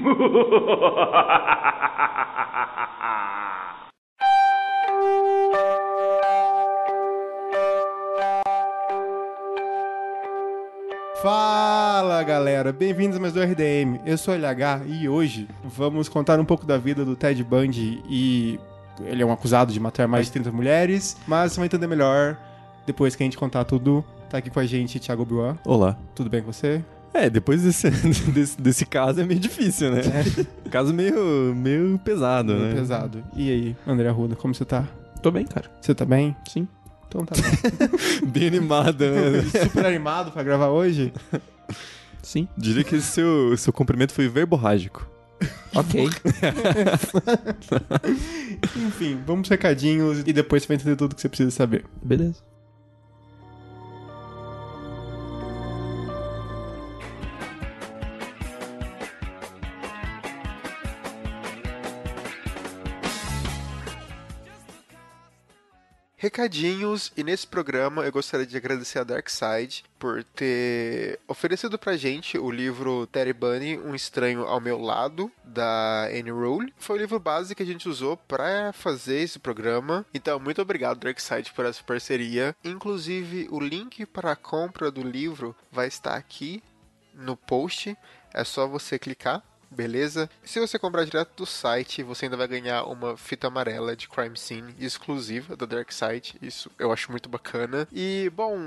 [11.22, 14.00] Fala galera, bem-vindos a mais do RDM.
[14.06, 18.02] Eu sou o LH e hoje vamos contar um pouco da vida do Ted Bundy
[18.08, 18.58] e
[19.04, 22.38] ele é um acusado de matar mais de 30 mulheres, mas você vai entender melhor
[22.86, 24.02] depois que a gente contar tudo.
[24.30, 25.58] Tá aqui com a gente Thiago Biuan.
[25.64, 25.94] Olá.
[26.14, 26.82] Tudo bem com você?
[27.12, 27.90] É, depois desse,
[28.30, 30.00] desse, desse caso é meio difícil, né?
[30.00, 30.46] É.
[30.70, 32.74] Caso meio, meio pesado, Meio né?
[32.74, 33.24] pesado.
[33.34, 34.86] E aí, André Arruda, como você tá?
[35.20, 35.68] Tô bem, cara.
[35.80, 36.36] Você tá bem?
[36.48, 36.68] Sim.
[37.08, 38.26] Então tá bom.
[38.28, 39.42] Bem animada, né?
[39.64, 41.12] Super animado pra gravar hoje?
[42.22, 42.46] Sim.
[42.56, 45.04] Diria que esse seu, seu cumprimento foi verborrágico.
[45.74, 46.08] Ok.
[48.76, 51.84] Enfim, vamos recadinhos e depois você vai entender tudo que você precisa saber.
[52.02, 52.36] Beleza.
[66.22, 72.36] Recadinhos, e nesse programa eu gostaria de agradecer a Darkseid por ter oferecido pra gente
[72.36, 76.74] o livro Terry Bunny, Um Estranho ao Meu Lado, da Anne Rule.
[76.76, 81.00] Foi o livro base que a gente usou pra fazer esse programa, então muito obrigado
[81.00, 82.54] Darkseid por essa parceria.
[82.62, 86.62] Inclusive, o link para a compra do livro vai estar aqui
[87.14, 87.96] no post,
[88.34, 90.28] é só você clicar beleza?
[90.44, 94.36] Se você comprar direto do site, você ainda vai ganhar uma fita amarela de Crime
[94.36, 96.36] Scene exclusiva da Dark Side.
[96.42, 97.86] Isso eu acho muito bacana.
[97.92, 98.58] E, bom,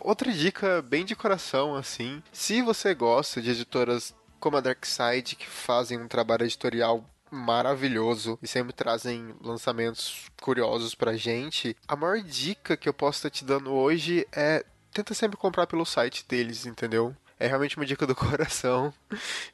[0.00, 2.22] outra dica bem de coração, assim.
[2.32, 8.38] Se você gosta de editoras como a Dark Side, que fazem um trabalho editorial maravilhoso
[8.42, 13.44] e sempre trazem lançamentos curiosos pra gente, a maior dica que eu posso estar te
[13.44, 17.16] dando hoje é tenta sempre comprar pelo site deles, entendeu?
[17.42, 18.94] É realmente uma dica do coração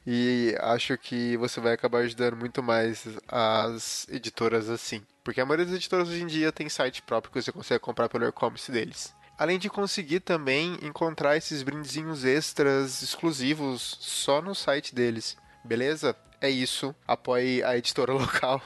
[0.06, 5.02] e acho que você vai acabar ajudando muito mais as editoras assim.
[5.24, 8.10] Porque a maioria das editoras hoje em dia tem site próprio que você consegue comprar
[8.10, 9.14] pelo e-commerce deles.
[9.38, 15.38] Além de conseguir também encontrar esses brindezinhos extras exclusivos só no site deles.
[15.64, 16.14] Beleza?
[16.42, 16.94] É isso.
[17.06, 18.60] Apoie a editora local.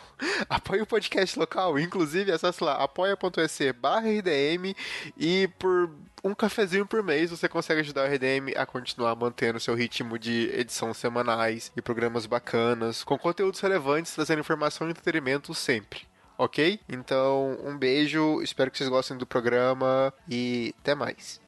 [0.48, 1.78] Apoie o podcast local.
[1.78, 4.74] Inclusive, acesse lá apoia.se barra RDM
[5.16, 5.90] e por
[6.24, 10.50] um cafezinho por mês você consegue ajudar o RDM a continuar mantendo seu ritmo de
[10.54, 16.02] edição semanais e programas bacanas, com conteúdos relevantes, trazendo informação e entretenimento sempre.
[16.38, 16.80] Ok?
[16.88, 21.41] Então, um beijo, espero que vocês gostem do programa e até mais.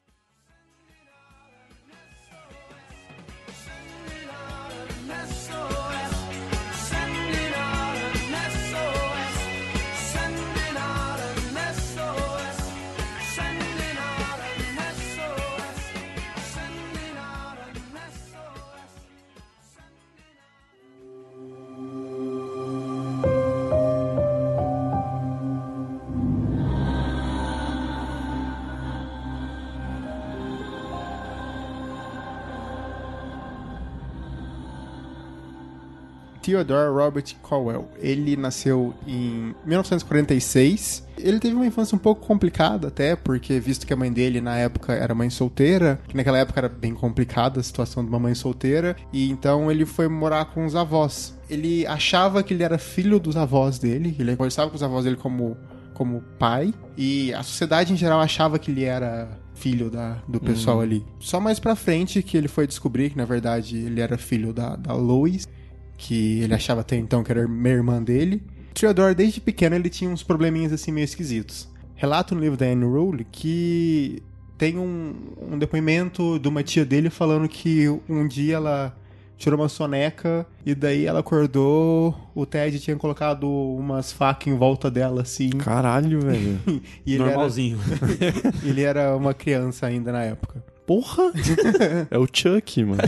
[36.55, 37.89] Theodore Robert Cowell.
[37.99, 41.05] Ele nasceu em 1946.
[41.17, 44.57] Ele teve uma infância um pouco complicada até, porque visto que a mãe dele na
[44.57, 48.35] época era mãe solteira, que naquela época era bem complicada a situação de uma mãe
[48.35, 51.37] solteira, e então ele foi morar com os avós.
[51.49, 55.17] Ele achava que ele era filho dos avós dele, ele conversava com os avós dele
[55.17, 55.57] como
[55.93, 60.81] como pai, e a sociedade em geral achava que ele era filho da, do pessoal
[60.81, 61.05] ali.
[61.19, 64.75] Só mais pra frente que ele foi descobrir que, na verdade, ele era filho da,
[64.75, 65.47] da Lois,
[65.97, 68.41] que ele achava até então que era meia irmã dele.
[68.73, 71.69] Theodore, desde pequeno, ele tinha uns probleminhas assim meio esquisitos.
[71.95, 74.21] Relata no livro da Anne Rule que
[74.57, 78.95] tem um, um depoimento de uma tia dele falando que um dia ela
[79.37, 84.89] tirou uma soneca e daí ela acordou, o Ted tinha colocado umas facas em volta
[84.89, 85.49] dela assim.
[85.49, 86.59] Caralho, velho.
[87.05, 87.79] E ele era, Normalzinho.
[88.63, 90.63] ele era uma criança ainda na época.
[90.85, 91.31] Porra!
[92.09, 93.01] é o Chuck, mano.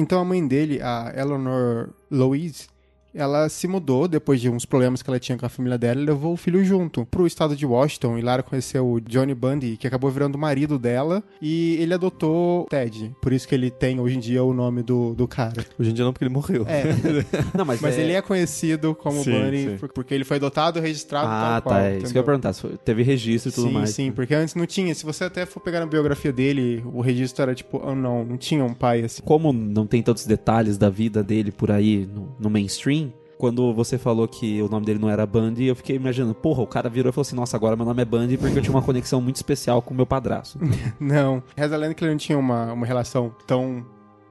[0.00, 2.68] Então a mãe dele, a Eleanor Louise,
[3.14, 6.04] ela se mudou depois de uns problemas que ela tinha com a família dela e
[6.04, 8.18] levou o filho junto pro estado de Washington.
[8.18, 11.22] E lá ela conheceu o Johnny Bundy, que acabou virando o marido dela.
[11.40, 13.14] E ele adotou Ted.
[13.20, 15.64] Por isso que ele tem hoje em dia o nome do, do cara.
[15.78, 16.64] Hoje em dia não, porque ele morreu.
[16.68, 16.84] É,
[17.56, 19.76] Não, mas, mas ele é conhecido como Sim, Bunny sim.
[19.78, 21.74] por- porque ele foi adotado e registrado Ah, tal qual.
[21.74, 21.82] tá.
[21.88, 22.54] É isso que eu ia perguntar.
[22.84, 23.90] Teve registro e tudo sim, mais.
[23.90, 24.94] sim, porque antes não tinha.
[24.94, 28.36] Se você até for pegar na biografia dele, o registro era tipo, oh não, não
[28.36, 29.22] tinha um pai assim.
[29.22, 33.09] Como não tem tantos detalhes da vida dele por aí no, no mainstream,
[33.40, 36.66] quando você falou que o nome dele não era Bundy, eu fiquei imaginando, porra, o
[36.66, 38.82] cara virou e falou assim, nossa, agora meu nome é Bundy porque eu tinha uma
[38.82, 40.58] conexão muito especial com o meu padrasto.
[41.00, 41.42] Não.
[41.56, 43.84] Reza lenda que ele não tinha uma, uma relação tão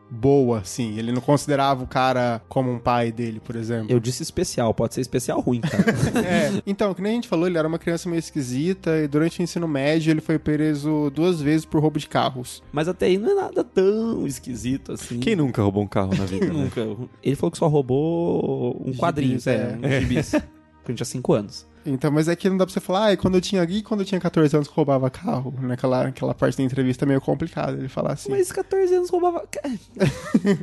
[0.09, 0.97] boa, assim.
[0.97, 3.87] Ele não considerava o cara como um pai dele, por exemplo.
[3.89, 5.79] Eu disse especial, pode ser especial ruim, cara.
[6.19, 9.39] É, então, que nem a gente falou, ele era uma criança meio esquisita e durante
[9.39, 12.61] o ensino médio ele foi preso duas vezes por roubo de carros.
[12.71, 15.19] Mas até aí não é nada tão esquisito assim.
[15.19, 16.45] Quem nunca roubou um carro na vida?
[16.45, 16.63] Quem né?
[16.63, 16.81] nunca?
[17.23, 19.87] Ele falou que só roubou um Gibis, quadrinho, é, é.
[19.87, 20.31] um gibis.
[20.83, 21.67] Quando tinha 5 anos.
[21.85, 23.81] Então, mas é que não dá pra você falar, ah, e quando eu tinha e
[23.81, 25.53] quando eu tinha 14 anos roubava carro.
[25.61, 28.29] Naquela, naquela parte da entrevista é meio complicado ele falar assim.
[28.29, 29.47] Mas 14 anos roubava.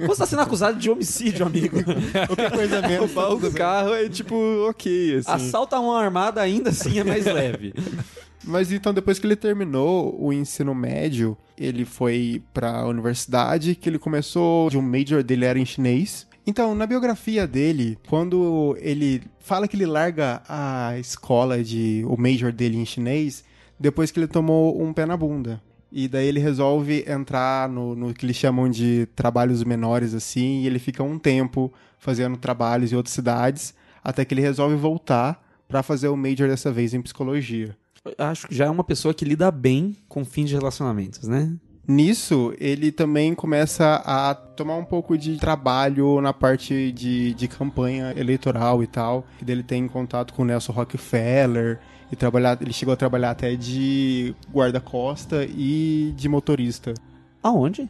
[0.07, 1.79] Você tá sendo acusado de homicídio, amigo.
[2.27, 3.13] Qualquer coisa menos.
[3.13, 4.35] tá Roubar o carro é tipo,
[4.69, 5.31] ok, assim.
[5.31, 7.75] Assalto a mão armada ainda assim é mais leve.
[8.45, 13.99] Mas então, depois que ele terminou o ensino médio, ele foi pra universidade, que ele
[13.99, 16.29] começou, de um major dele era em chinês.
[16.47, 22.53] Então, na biografia dele, quando ele fala que ele larga a escola de o major
[22.53, 23.43] dele em chinês,
[23.79, 25.61] depois que ele tomou um pé na bunda.
[25.91, 30.67] E daí ele resolve entrar no, no que eles chamam de trabalhos menores, assim, e
[30.67, 35.83] ele fica um tempo fazendo trabalhos em outras cidades, até que ele resolve voltar pra
[35.83, 37.77] fazer o major dessa vez em psicologia.
[38.19, 41.53] Acho que já é uma pessoa que lida bem com fins de relacionamentos, né?
[41.89, 48.13] Nisso, ele também começa a tomar um pouco de trabalho na parte de, de campanha
[48.17, 49.25] eleitoral e tal.
[49.39, 51.79] Que dele tem contato com o Nelson Rockefeller.
[52.11, 56.95] E trabalhar, ele chegou a trabalhar até de guarda-costa e de motorista.
[57.43, 57.89] Aonde?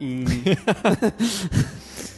[0.00, 0.24] Em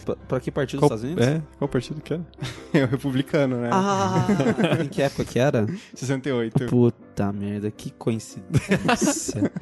[0.05, 1.27] Pra, pra que partido dos Qual, Estados Unidos?
[1.27, 1.43] é?
[1.59, 2.27] Qual partido que era?
[2.75, 3.71] é o republicano, né?
[3.73, 4.27] Ah,
[4.85, 5.67] em que época que era?
[5.95, 6.67] 68.
[6.67, 9.53] Puta merda, que coincidência.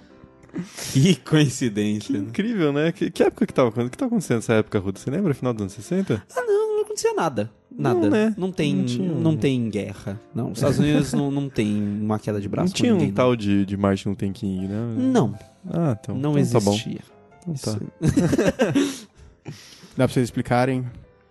[0.93, 2.13] que coincidência.
[2.15, 2.93] Que incrível, né?
[2.93, 3.89] Que, que época que tava acontecendo?
[3.89, 4.99] O que tava acontecendo nessa época, Ruda?
[4.99, 5.35] Você lembra?
[5.35, 6.23] Final dos anos 60?
[6.37, 7.51] Ah, não, não acontecia nada.
[7.79, 8.01] Nada.
[8.01, 8.35] Não, né?
[8.39, 10.19] Não tem, Não não, tem guerra.
[10.35, 13.09] Não, os Estados Unidos não, não tem uma queda de braço não com tinha ninguém,
[13.11, 14.95] um tal de, de Martin Luther King, né?
[14.97, 15.35] Não,
[15.71, 16.17] Ah, então.
[16.17, 16.73] não então Tá bom.
[16.73, 17.01] existia.
[17.47, 17.79] Então tá.
[19.97, 20.85] Dá pra vocês explicarem?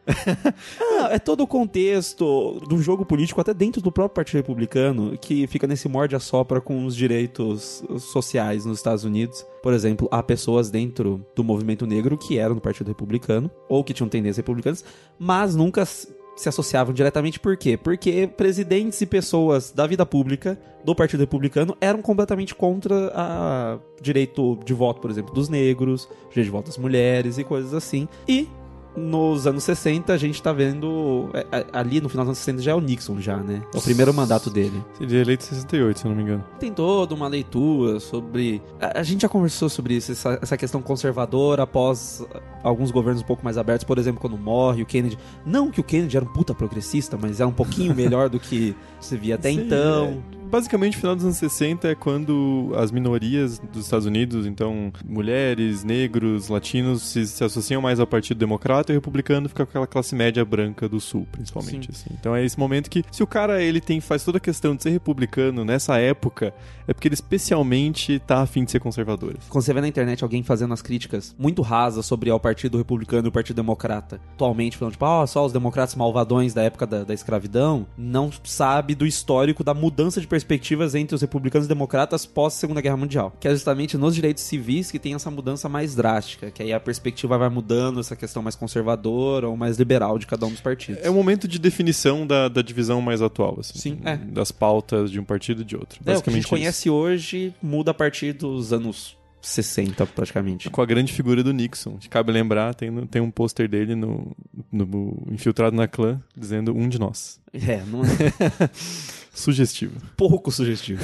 [0.08, 5.48] Ah, é todo o contexto do jogo político, até dentro do próprio Partido Republicano, que
[5.48, 9.46] fica nesse morde a sopra com os direitos sociais nos Estados Unidos.
[9.64, 13.94] Por exemplo, há pessoas dentro do movimento negro que eram do Partido Republicano, ou que
[13.94, 14.86] tinham tendências republicanas,
[15.18, 17.40] mas nunca se associavam diretamente.
[17.40, 17.78] Por quê?
[17.78, 24.60] Porque presidentes e pessoas da vida pública do Partido Republicano eram completamente contra a direito
[24.66, 28.08] de voto, por exemplo, dos negros, direito de voto das mulheres e coisas assim.
[28.28, 28.48] E
[28.96, 31.30] nos anos 60 a gente tá vendo.
[31.34, 33.62] é, é, Ali no final dos anos 60 já é o Nixon, já, né?
[33.74, 34.84] É o primeiro mandato dele.
[35.00, 36.44] Ele é eleito em 68, se eu não me engano.
[36.60, 38.62] Tem toda uma leitura sobre.
[38.80, 42.26] A, a gente já conversou sobre isso, essa, essa questão conservadora após
[42.64, 45.18] alguns governos um pouco mais abertos, por exemplo, quando morre o Kennedy.
[45.46, 48.76] Não que o Kennedy era um puta progressista, mas era um pouquinho melhor do que
[49.00, 50.24] se via até Sim, então.
[50.32, 50.45] é.
[50.56, 55.84] Basicamente, o final dos anos 60 é quando as minorias dos Estados Unidos, então mulheres,
[55.84, 59.86] negros, latinos, se, se associam mais ao Partido Democrata e o republicano fica com aquela
[59.86, 61.92] classe média branca do Sul, principalmente.
[61.92, 62.10] Assim.
[62.18, 64.84] Então é esse momento que, se o cara ele tem faz toda a questão de
[64.84, 66.54] ser republicano nessa época,
[66.88, 69.36] é porque ele especialmente tá afim de ser conservador.
[69.50, 73.28] Quando você vê na internet alguém fazendo as críticas muito rasas sobre o Partido Republicano
[73.28, 77.04] e o Partido Democrata, atualmente falando, tipo, ó, só os democratas malvadões da época da,
[77.04, 82.26] da escravidão, não sabe do histórico da mudança de perspectivas entre os republicanos e democratas
[82.26, 83.36] pós-Segunda Guerra Mundial.
[83.40, 86.80] Que é justamente nos direitos civis que tem essa mudança mais drástica, que aí a
[86.80, 91.04] perspectiva vai mudando, essa questão mais conservadora ou mais liberal de cada um dos partidos.
[91.04, 93.80] É o momento de definição da, da divisão mais atual, assim.
[93.80, 94.18] Sim, é.
[94.18, 96.00] Das pautas de um partido e de outro.
[96.00, 100.70] É, o que a Basicamente gente conhece hoje muda a partir dos anos 60, praticamente.
[100.70, 101.98] Com a grande figura do Nixon.
[102.10, 104.36] Cabe lembrar, tem, tem um pôster dele no,
[104.72, 107.40] no Infiltrado na Clã, dizendo um de nós.
[107.54, 108.70] É, não é
[109.32, 110.00] Sugestivo.
[110.18, 111.04] pouco sugestivo.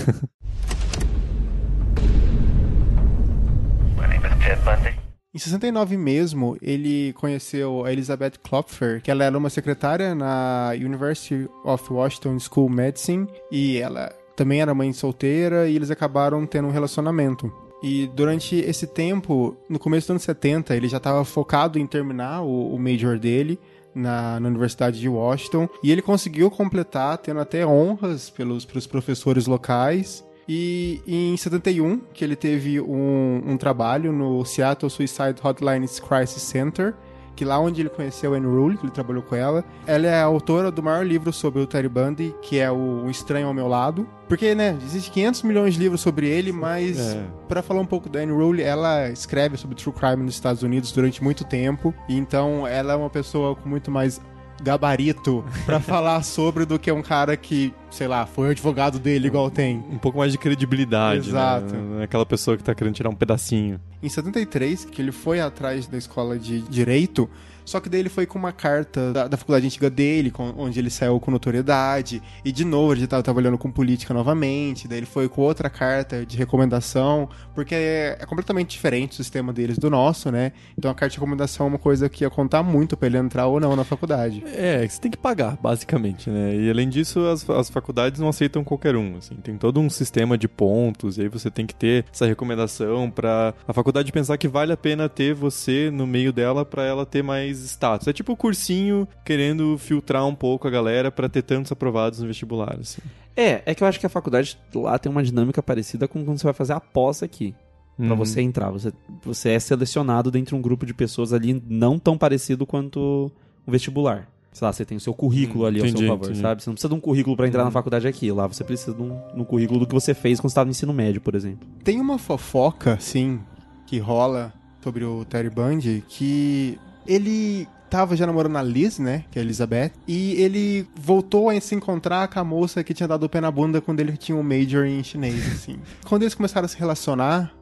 [3.98, 5.00] My name is Ted Bundy.
[5.34, 11.48] Em 69 mesmo, ele conheceu a Elizabeth Klopfer, que ela era uma secretária na University
[11.64, 16.68] of Washington School of Medicine, e ela também era mãe solteira, e eles acabaram tendo
[16.68, 17.50] um relacionamento.
[17.82, 22.42] E durante esse tempo, no começo dos anos 70, ele já estava focado em terminar
[22.42, 23.60] o, o major dele
[23.94, 29.48] na, na Universidade de Washington, e ele conseguiu completar, tendo até honras pelos, pelos professores
[29.48, 36.42] locais, e em 71, que ele teve um, um trabalho no Seattle Suicide Hotlines Crisis
[36.42, 36.94] Center,
[37.36, 40.26] que lá onde ele conheceu Anne Rule, que ele trabalhou com ela, ela é a
[40.26, 44.08] autora do maior livro sobre o Terry Bundy, que é o Estranho ao Meu Lado.
[44.28, 47.24] Porque, né, existe 500 milhões de livros sobre ele, mas É.
[47.48, 50.92] Pra falar um pouco da Anne Rule, ela escreve sobre true crime nos Estados Unidos
[50.94, 54.22] durante muito tempo, e então ela é uma pessoa com muito mais
[54.62, 59.28] gabarito pra falar sobre do que um cara que sei lá, foi o advogado dele
[59.28, 59.84] igual tem.
[59.92, 61.76] Um pouco mais de credibilidade, Exato.
[61.76, 61.82] né?
[61.82, 63.80] Não é Aquela pessoa que tá querendo tirar um pedacinho.
[64.02, 67.30] Em 73, que ele foi atrás da escola de direito,
[67.66, 70.80] só que daí ele foi com uma carta da, da faculdade antiga dele, com- onde
[70.80, 75.06] ele saiu com notoriedade, e de novo ele estava trabalhando com política novamente, daí ele
[75.06, 79.90] foi com outra carta de recomendação, porque é, é completamente diferente o sistema deles do
[79.90, 80.52] nosso, né?
[80.78, 83.48] Então a carta de recomendação é uma coisa que ia contar muito pra ele entrar
[83.48, 84.44] ou não na faculdade.
[84.46, 86.56] É, você tem que pagar, basicamente, né?
[86.56, 89.36] E além disso, as, as faculdades não aceitam qualquer um, assim.
[89.36, 93.54] Tem todo um sistema de pontos, e aí você tem que ter essa recomendação pra
[93.68, 97.24] a faculdade pensar que vale a pena ter você no meio dela pra ela ter
[97.24, 98.08] mais status.
[98.08, 102.28] É tipo o cursinho querendo filtrar um pouco a galera pra ter tantos aprovados no
[102.28, 103.02] vestibular, assim.
[103.36, 106.38] É, é que eu acho que a faculdade lá tem uma dinâmica parecida com quando
[106.38, 107.54] você vai fazer a pós aqui.
[107.98, 108.16] Pra Uhum.
[108.16, 108.72] você entrar.
[108.72, 108.92] Você,
[109.24, 113.32] você é selecionado dentro de um grupo de pessoas ali não tão parecido quanto
[113.66, 114.28] o vestibular.
[114.52, 116.42] Sei lá, você tem o seu currículo Hum, ali ao entendi, seu favor, entendi.
[116.42, 116.62] sabe?
[116.64, 118.32] Você não precisa de um currículo pra entrar na faculdade aqui.
[118.32, 120.66] Lá você precisa de um, de um currículo do que você fez quando você estava
[120.66, 121.68] no ensino médio, por exemplo.
[121.84, 123.40] Tem uma fofoca, sim,
[123.88, 124.52] que rola
[124.84, 126.78] sobre o Terry Bundy, que
[127.08, 131.60] ele tava já namorando a Liz, né, que é a Elizabeth, e ele voltou a
[131.60, 134.38] se encontrar com a moça que tinha dado o pé na bunda quando ele tinha
[134.38, 135.78] um major em chinês, assim.
[136.08, 137.54] quando eles começaram a se relacionar,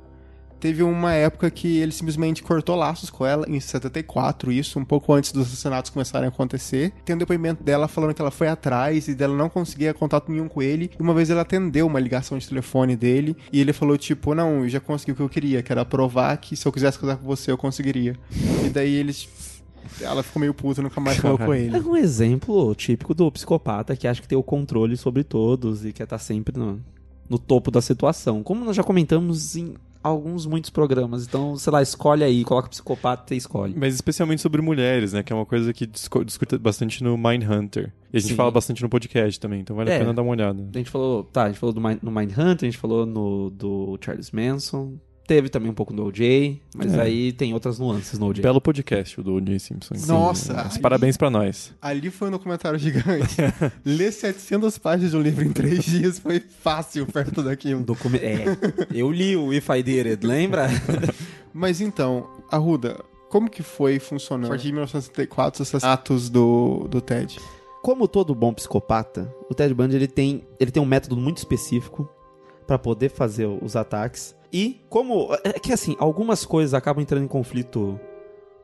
[0.60, 5.14] teve uma época que ele simplesmente cortou laços com ela, em 74, isso, um pouco
[5.14, 6.92] antes dos assassinatos começarem a acontecer.
[7.06, 10.48] Tem um depoimento dela falando que ela foi atrás e dela não conseguia contato nenhum
[10.48, 10.92] com ele.
[11.00, 14.64] E uma vez ela atendeu uma ligação de telefone dele e ele falou, tipo, não,
[14.64, 17.18] eu já consegui o que eu queria, que era provar que se eu quisesse casar
[17.18, 18.16] com você, eu conseguiria.
[18.66, 19.28] E daí eles...
[20.02, 21.80] Ela ficou meio puta, nunca mais falou com É ele.
[21.80, 26.04] um exemplo típico do psicopata que acha que tem o controle sobre todos e quer
[26.04, 26.80] estar sempre no,
[27.30, 28.42] no topo da situação.
[28.44, 31.26] Como nós já comentamos em alguns, muitos programas.
[31.28, 33.74] Então, sei lá, escolhe aí, coloca psicopata e escolhe.
[33.78, 35.22] Mas especialmente sobre mulheres, né?
[35.22, 37.92] Que é uma coisa que discu- discute bastante no Mindhunter.
[38.12, 38.36] E a gente Sim.
[38.36, 39.96] fala bastante no podcast também, então vale É.
[39.98, 40.68] a pena dar uma olhada.
[40.74, 43.50] A gente falou, tá, a gente falou do Mind, no Mindhunter, a gente falou no
[43.50, 44.94] do Charles Manson.
[45.30, 47.02] Teve também um pouco do OJ, mas É.
[47.02, 48.42] aí tem outras nuances no OJ.
[48.42, 49.60] Belo podcast, o do O.J.
[49.60, 49.94] Simpson.
[50.08, 51.72] Nossa, Os aí- Parabéns pra nós.
[51.80, 53.36] Ali foi um documentário gigante.
[53.86, 57.84] Ler 700 páginas de um livro em três dias foi fácil perto daquilo.
[57.84, 58.44] Docume- É,
[58.92, 60.68] eu li o If I Did It, lembra?
[61.54, 64.48] Mas então, Arruda, como que foi funcionando?
[64.48, 67.38] A partir de 1964, os assassinatos do, do Ted.
[67.84, 72.10] Como todo bom psicopata, o Ted Bundy ele tem, ele tem um método muito específico
[72.66, 74.36] pra poder fazer os ataques.
[74.52, 78.00] E como é que assim, algumas coisas acabam entrando em conflito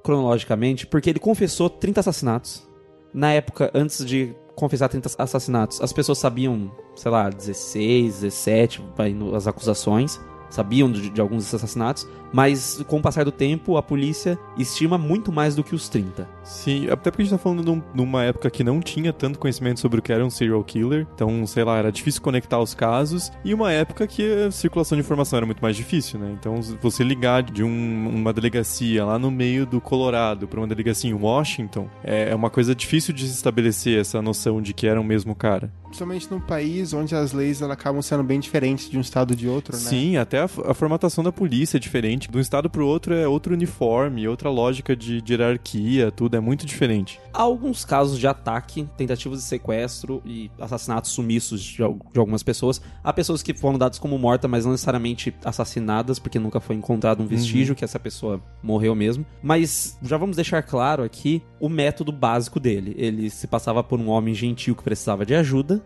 [0.03, 2.67] cronologicamente, porque ele confessou 30 assassinatos.
[3.13, 9.13] Na época antes de confessar 30 assassinatos, as pessoas sabiam, sei lá, 16, 17, vai
[9.13, 13.83] no- as acusações, sabiam de, de alguns assassinatos, mas com o passar do tempo, a
[13.83, 16.27] polícia estima muito mais do que os 30.
[16.45, 19.79] Sim, até porque a gente tá falando num- numa época que não tinha tanto conhecimento
[19.79, 21.05] sobre o que era um serial killer.
[21.15, 23.31] Então, sei lá, era difícil conectar os casos.
[23.43, 26.35] E uma época que a circulação de informação era muito mais difícil, né?
[26.39, 31.09] Então, você ligar de um- uma delegacia lá no meio do Colorado pra uma delegacia
[31.09, 34.99] em Washington é é uma coisa difícil de se estabelecer essa noção de que era
[35.01, 35.71] o mesmo cara.
[35.85, 39.47] Principalmente num país onde as leis elas acabam sendo bem diferentes de um estado de
[39.47, 39.81] outro, né?
[39.81, 42.29] Sim, até a, a formatação da polícia é diferente.
[42.29, 46.39] De um estado pro outro é outro uniforme, outra lógica de, de hierarquia, tudo é
[46.39, 47.19] muito diferente.
[47.33, 52.81] Há alguns casos de ataque, tentativas de sequestro e assassinatos sumiços de, de algumas pessoas.
[53.03, 57.21] Há pessoas que foram dadas como mortas, mas não necessariamente assassinadas, porque nunca foi encontrado
[57.21, 59.25] um vestígio que essa pessoa morreu mesmo.
[59.41, 62.95] Mas já vamos deixar claro aqui o método básico dele.
[62.97, 65.83] Ele se passava por um homem gentil que precisava de ajuda.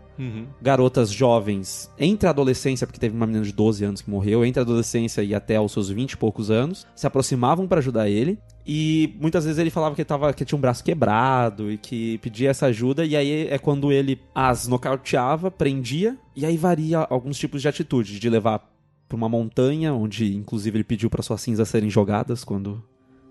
[0.60, 4.60] Garotas jovens, entre a adolescência, porque teve uma menina de 12 anos que morreu, entre
[4.60, 8.38] a adolescência e até os seus 20 e poucos anos, se aproximavam pra ajudar ele.
[8.72, 12.18] E muitas vezes ele falava que, ele tava, que tinha um braço quebrado e que
[12.18, 17.36] pedia essa ajuda, e aí é quando ele as nocauteava, prendia, e aí varia alguns
[17.36, 18.60] tipos de atitude, de levar
[19.08, 22.80] pra uma montanha, onde inclusive ele pediu para suas cinzas serem jogadas quando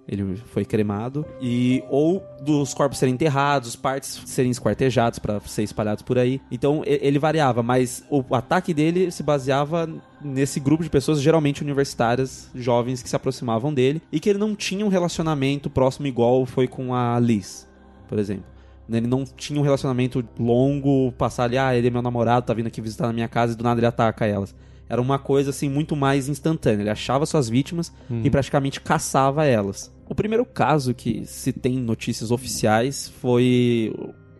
[0.09, 6.01] ele foi cremado e ou dos corpos serem enterrados, partes serem esquartejados para ser espalhados
[6.01, 6.41] por aí.
[6.51, 9.87] Então ele variava, mas o ataque dele se baseava
[10.19, 14.55] nesse grupo de pessoas geralmente universitárias, jovens que se aproximavam dele e que ele não
[14.55, 17.67] tinha um relacionamento próximo igual foi com a Liz,
[18.07, 18.45] por exemplo.
[18.91, 22.65] Ele não tinha um relacionamento longo, passar ali, ah, ele é meu namorado, tá vindo
[22.65, 24.55] aqui visitar na minha casa e do nada ele ataca elas.
[24.89, 26.81] Era uma coisa assim muito mais instantânea.
[26.81, 29.93] Ele achava suas vítimas e praticamente caçava elas.
[30.09, 33.93] O primeiro caso que se tem notícias oficiais foi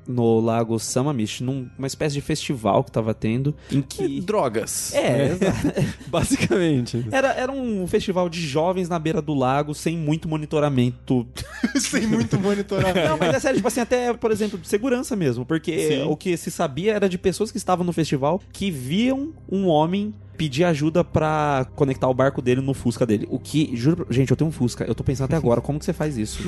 [0.10, 4.20] no lago Sammamish, numa espécie de festival que tava tendo, em que...
[4.22, 4.92] Drogas.
[4.96, 5.68] É, exato.
[6.10, 7.06] Basicamente.
[7.12, 11.28] Era, era um festival de jovens na beira do lago, sem muito monitoramento.
[11.78, 13.08] Sem muito monitoramento.
[13.08, 15.46] Não, mas é sério, tipo assim, até, por exemplo, de segurança mesmo.
[15.46, 16.04] Porque Sim.
[16.04, 20.14] o que se sabia era de pessoas que estavam no festival que viam um homem
[20.40, 23.28] pedir ajuda pra conectar o barco dele no Fusca dele.
[23.30, 24.86] O que, juro, gente, eu tenho um Fusca.
[24.86, 26.42] Eu tô pensando até agora, como que você faz isso?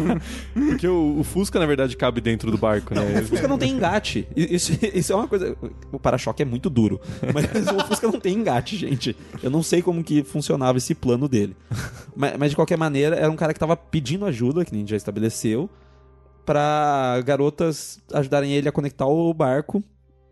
[0.70, 3.20] Porque o, o Fusca, na verdade, cabe dentro do barco, né?
[3.20, 4.26] O Fusca não tem engate.
[4.34, 5.54] Isso, isso é uma coisa.
[5.92, 6.98] O para-choque é muito duro.
[7.34, 9.14] Mas o Fusca não tem engate, gente.
[9.42, 11.54] Eu não sei como que funcionava esse plano dele.
[12.16, 14.88] Mas, mas, de qualquer maneira, era um cara que tava pedindo ajuda, que a gente
[14.88, 15.68] já estabeleceu,
[16.46, 19.84] pra garotas ajudarem ele a conectar o barco.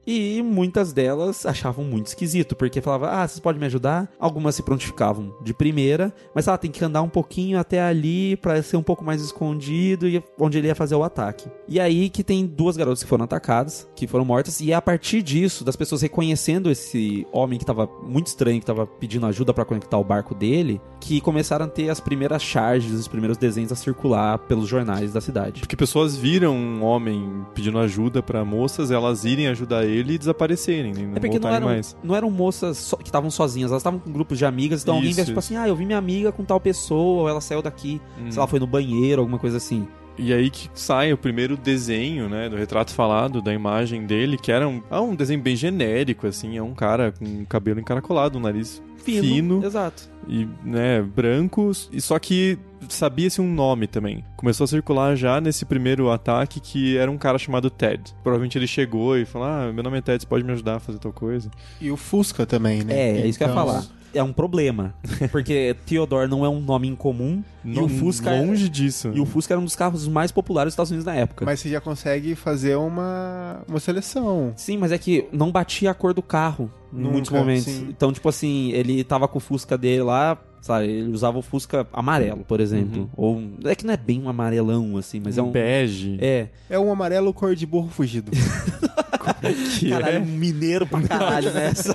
[0.06, 4.11] E muitas delas achavam muito esquisito, porque falava, ah, vocês podem me ajudar?
[4.18, 8.62] Algumas se prontificavam de primeira, mas ela tem que andar um pouquinho até ali pra
[8.62, 11.49] ser um pouco mais escondido e onde ele ia fazer o ataque.
[11.66, 14.82] E aí que tem duas garotas que foram atacadas, que foram mortas, e é a
[14.82, 19.54] partir disso, das pessoas reconhecendo esse homem que tava muito estranho, que tava pedindo ajuda
[19.54, 23.73] pra conectar o barco dele, que começaram a ter as primeiras charges, os primeiros desenhos
[23.73, 25.61] a circular pelos jornais da cidade.
[25.61, 30.93] Porque pessoas viram um homem pedindo ajuda pra moças, elas irem ajudar ele e desaparecerem,
[30.93, 31.03] né?
[31.07, 31.97] não É porque não eram, mais.
[32.03, 35.11] não eram moças só- que estavam sozinhas, elas estavam com grupos de amigas, então alguém
[35.11, 37.63] Isso, via tipo assim, ah, eu vi minha amiga com tal pessoa, ou ela saiu
[37.63, 38.31] daqui, Hum.
[38.31, 39.87] sei lá, foi no banheiro, alguma coisa assim.
[40.17, 44.53] E aí que sai o primeiro desenho, né, do retrato falado, da imagem dele, que
[44.53, 48.41] era um, ah, um desenho bem genérico, assim, é um cara com cabelo encaracolado, um
[48.41, 49.23] nariz Fino.
[49.23, 49.64] Fino.
[49.64, 50.08] Exato.
[50.28, 52.58] e, né, brancos, e só que
[52.88, 54.25] sabia-se um nome também.
[54.37, 58.14] Começou a circular já nesse primeiro ataque que era um cara chamado Ted.
[58.23, 60.80] Provavelmente ele chegou e falou, ah, meu nome é Ted, você pode me ajudar a
[60.80, 61.50] fazer tal coisa?
[61.80, 62.94] E o Fusca também, né?
[62.94, 63.84] É, é isso que eu ia Então, falar.
[64.12, 64.94] É um problema.
[65.32, 67.42] Porque Theodore não é um nome incomum.
[67.64, 69.11] e o Fusca é- Longe disso.
[69.12, 71.44] E o Fusca era um dos carros mais populares dos Estados Unidos na época.
[71.44, 74.52] Mas você já consegue fazer uma, uma seleção.
[74.56, 77.65] Sim, mas é que não batia a cor do carro Nunca, muitos momentos.
[77.65, 77.87] sim.
[77.91, 80.87] Então, tipo assim, ele tava com o Fusca dele lá, sabe?
[80.89, 83.11] Ele usava o Fusca amarelo, por exemplo.
[83.17, 86.17] Ou um- é que não é bem um amarelão assim, mas é um bege.
[86.21, 88.31] é, É um amarelo cor de burro fugido.
[89.79, 90.21] que caralho, é...
[90.21, 91.95] um mineiro pra caralho nessa.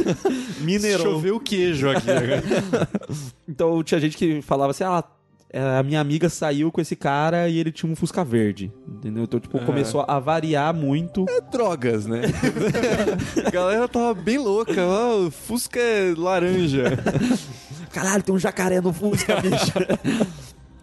[0.60, 1.04] Mineirão.
[1.04, 2.06] Choveu queijo aqui.
[3.48, 5.04] Então tinha gente que falava assim, ah, é,
[5.52, 9.24] a minha amiga saiu com esse cara e ele tinha um Fusca verde, entendeu?
[9.24, 11.24] Então, tipo, começou a variar muito.
[11.50, 12.22] Drogas, né?
[13.46, 14.82] a galera tava bem louca.
[14.82, 16.84] Ah, o Fusca é laranja.
[17.92, 19.72] Caralho, tem um jacaré no Fusca, bicho.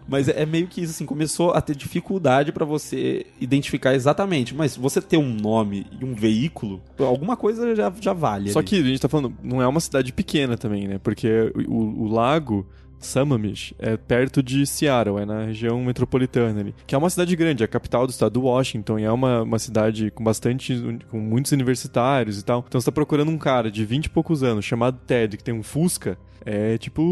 [0.06, 4.54] Mas é é meio que isso, assim, começou a ter dificuldade pra você identificar exatamente.
[4.54, 8.50] Mas você ter um nome e um veículo, alguma coisa já, já vale.
[8.50, 8.68] Só ali.
[8.68, 10.98] que a gente tá falando, não é uma cidade pequena também, né?
[10.98, 12.66] Porque o, o lago
[13.04, 16.74] Sammamish é perto de Seattle, é na região metropolitana ali.
[16.86, 19.42] Que é uma cidade grande, é a capital do estado do Washington, e é uma,
[19.42, 20.74] uma cidade com bastante.
[21.10, 22.64] com muitos universitários e tal.
[22.66, 25.54] Então você tá procurando um cara de 20 e poucos anos, chamado Ted, que tem
[25.54, 26.18] um Fusca.
[26.46, 27.02] É tipo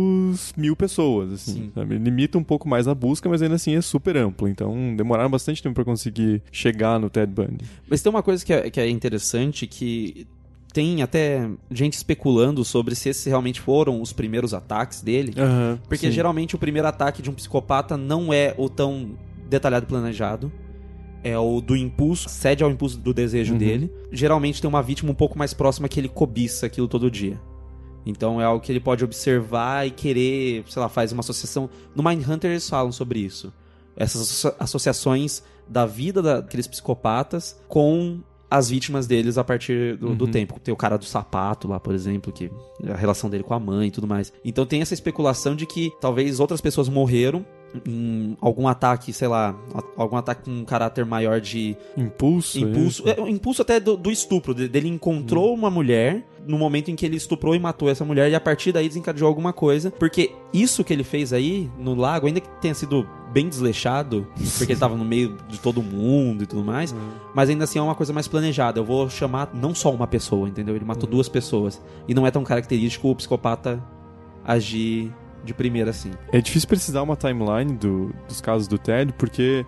[0.57, 1.73] mil pessoas, assim.
[1.89, 4.47] Limita um pouco mais a busca, mas ainda assim é super amplo.
[4.47, 7.65] Então demoraram bastante tempo pra conseguir chegar no Ted Bundy.
[7.89, 10.27] Mas tem uma coisa que é, que é interessante que
[10.73, 15.35] tem até gente especulando sobre se esses realmente foram os primeiros ataques dele.
[15.37, 15.79] Aham.
[15.89, 16.13] Porque sim.
[16.13, 19.11] geralmente o primeiro ataque de um psicopata não é o tão
[19.49, 20.51] detalhado e planejado.
[21.25, 23.59] É o do impulso, cede ao impulso do desejo Uhum.
[23.59, 23.93] dele.
[24.11, 27.41] Geralmente tem uma vítima um pouco mais próxima que ele cobiça aquilo todo dia.
[28.05, 31.71] Então é algo que ele pode observar e querer, sei lá, faz uma associação.
[31.95, 33.53] No Mindhunter eles falam sobre isso.
[33.97, 38.19] Essas asso- associações da vida daqueles psicopatas com
[38.55, 40.31] as vítimas deles a partir do, do Uhum.
[40.31, 40.61] tempo.
[40.61, 42.51] Tem o cara do sapato lá, por exemplo, que
[42.87, 44.33] a relação dele com a mãe e tudo mais.
[44.45, 47.45] Então tem essa especulação de que talvez outras pessoas morreram
[47.87, 49.57] em algum ataque, sei lá,
[49.97, 52.59] algum ataque com um caráter maior de Impulso.
[52.59, 56.91] impulso, é, o impulso até do, do estupro, de- dele encontrou uma mulher no momento
[56.91, 59.91] em que ele estuprou e matou essa mulher e a partir daí desencadeou alguma coisa,
[59.93, 64.27] porque isso que ele fez aí no lago, ainda que tenha sido bem desleixado,
[64.59, 66.95] porque ele tava no meio de todo mundo e tudo mais,
[67.35, 68.79] mas ainda assim é uma coisa mais planejada.
[68.79, 70.77] Eu vou chamar não só uma pessoa, entendeu?
[70.77, 73.83] Ele matou duas pessoas e não é tão característico o psicopata
[74.45, 75.13] agir
[75.45, 76.11] de primeira assim.
[76.33, 79.67] É difícil precisar uma timeline do- dos casos do Ted, porque,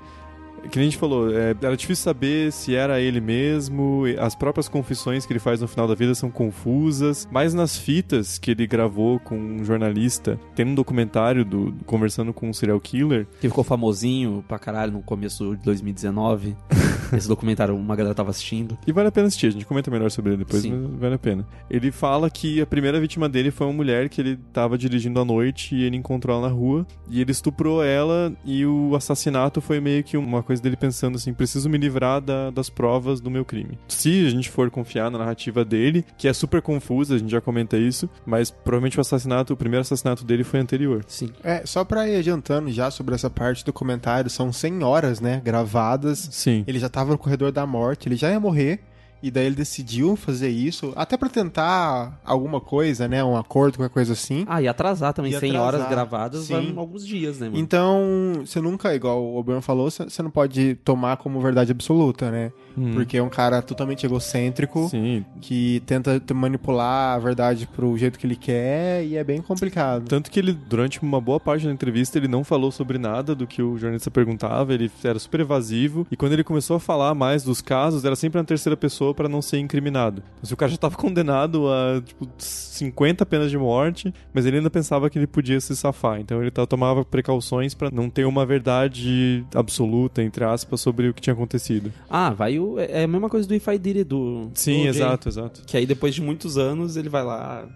[0.71, 4.69] que nem a gente falou, é, era difícil saber se era ele mesmo, as próprias
[4.69, 8.67] confissões que ele faz no final da vida são confusas, mas nas fitas que ele
[8.67, 13.65] gravou com um jornalista, tem um documentário do, conversando com um serial killer, Que ficou
[13.65, 16.57] famosinho pra caralho no começo de 2019.
[17.17, 18.77] Esse documentário, uma galera tava assistindo.
[18.87, 20.73] E vale a pena assistir, a gente comenta melhor sobre ele depois, Sim.
[20.73, 21.47] mas vale a pena.
[21.71, 25.25] Ele fala que a primeira vítima dele foi uma mulher que ele tava dirigindo à
[25.25, 26.87] noite e ele encontrou ela na rua.
[27.09, 31.35] E ele estuprou ela e o assassinato foi meio que uma coisa dele pensando assim:
[31.35, 33.79] preciso me livrar da- das provas do meu crime.
[33.89, 37.41] Se a gente for confiar na narrativa dele, que é super confusa, a gente já
[37.41, 41.05] comenta isso, mas provavelmente o assassinato, o primeiro assassinato dele foi anterior.
[41.07, 41.31] Sim.
[41.43, 45.41] É, só pra ir adiantando já sobre essa parte do comentário, são 100 horas, né,
[45.45, 46.29] gravadas.
[46.33, 46.65] Sim.
[46.67, 48.81] Ele já tava no corredor da morte, ele já ia morrer.
[49.25, 53.25] E daí ele decidiu fazer isso, até pra tentar alguma coisa, né?
[53.25, 54.45] Um acordo, qualquer coisa assim.
[54.47, 55.33] Ah, e atrasar também.
[55.33, 56.75] E 100 atrasar, horas gravadas sim.
[56.77, 57.59] alguns dias, né, mano?
[57.59, 62.53] Então, você nunca, igual o Oberon falou, você não pode tomar como verdade absoluta, né?
[62.77, 62.93] Hum.
[62.93, 65.25] Porque é um cara totalmente egocêntrico Sim.
[65.41, 70.05] que tenta te manipular a verdade pro jeito que ele quer e é bem complicado.
[70.07, 73.47] Tanto que ele, durante uma boa parte da entrevista, ele não falou sobre nada do
[73.47, 76.07] que o jornalista perguntava, ele era super evasivo.
[76.11, 79.29] E quando ele começou a falar mais dos casos, era sempre na terceira pessoa pra
[79.29, 80.23] não ser incriminado.
[80.35, 84.59] Então, se o cara já tava condenado a, tipo, 50 penas de morte, mas ele
[84.59, 86.21] ainda pensava que ele podia se safar.
[86.21, 91.21] Então ele tomava precauções pra não ter uma verdade absoluta, entre aspas, sobre o que
[91.23, 91.93] tinha acontecido.
[92.11, 92.79] Ah, vai o.
[92.79, 94.51] É é a mesma coisa do If I Did It, do.
[94.55, 95.63] Sim, do exato, exato.
[95.67, 97.67] Que aí depois de muitos anos ele vai lá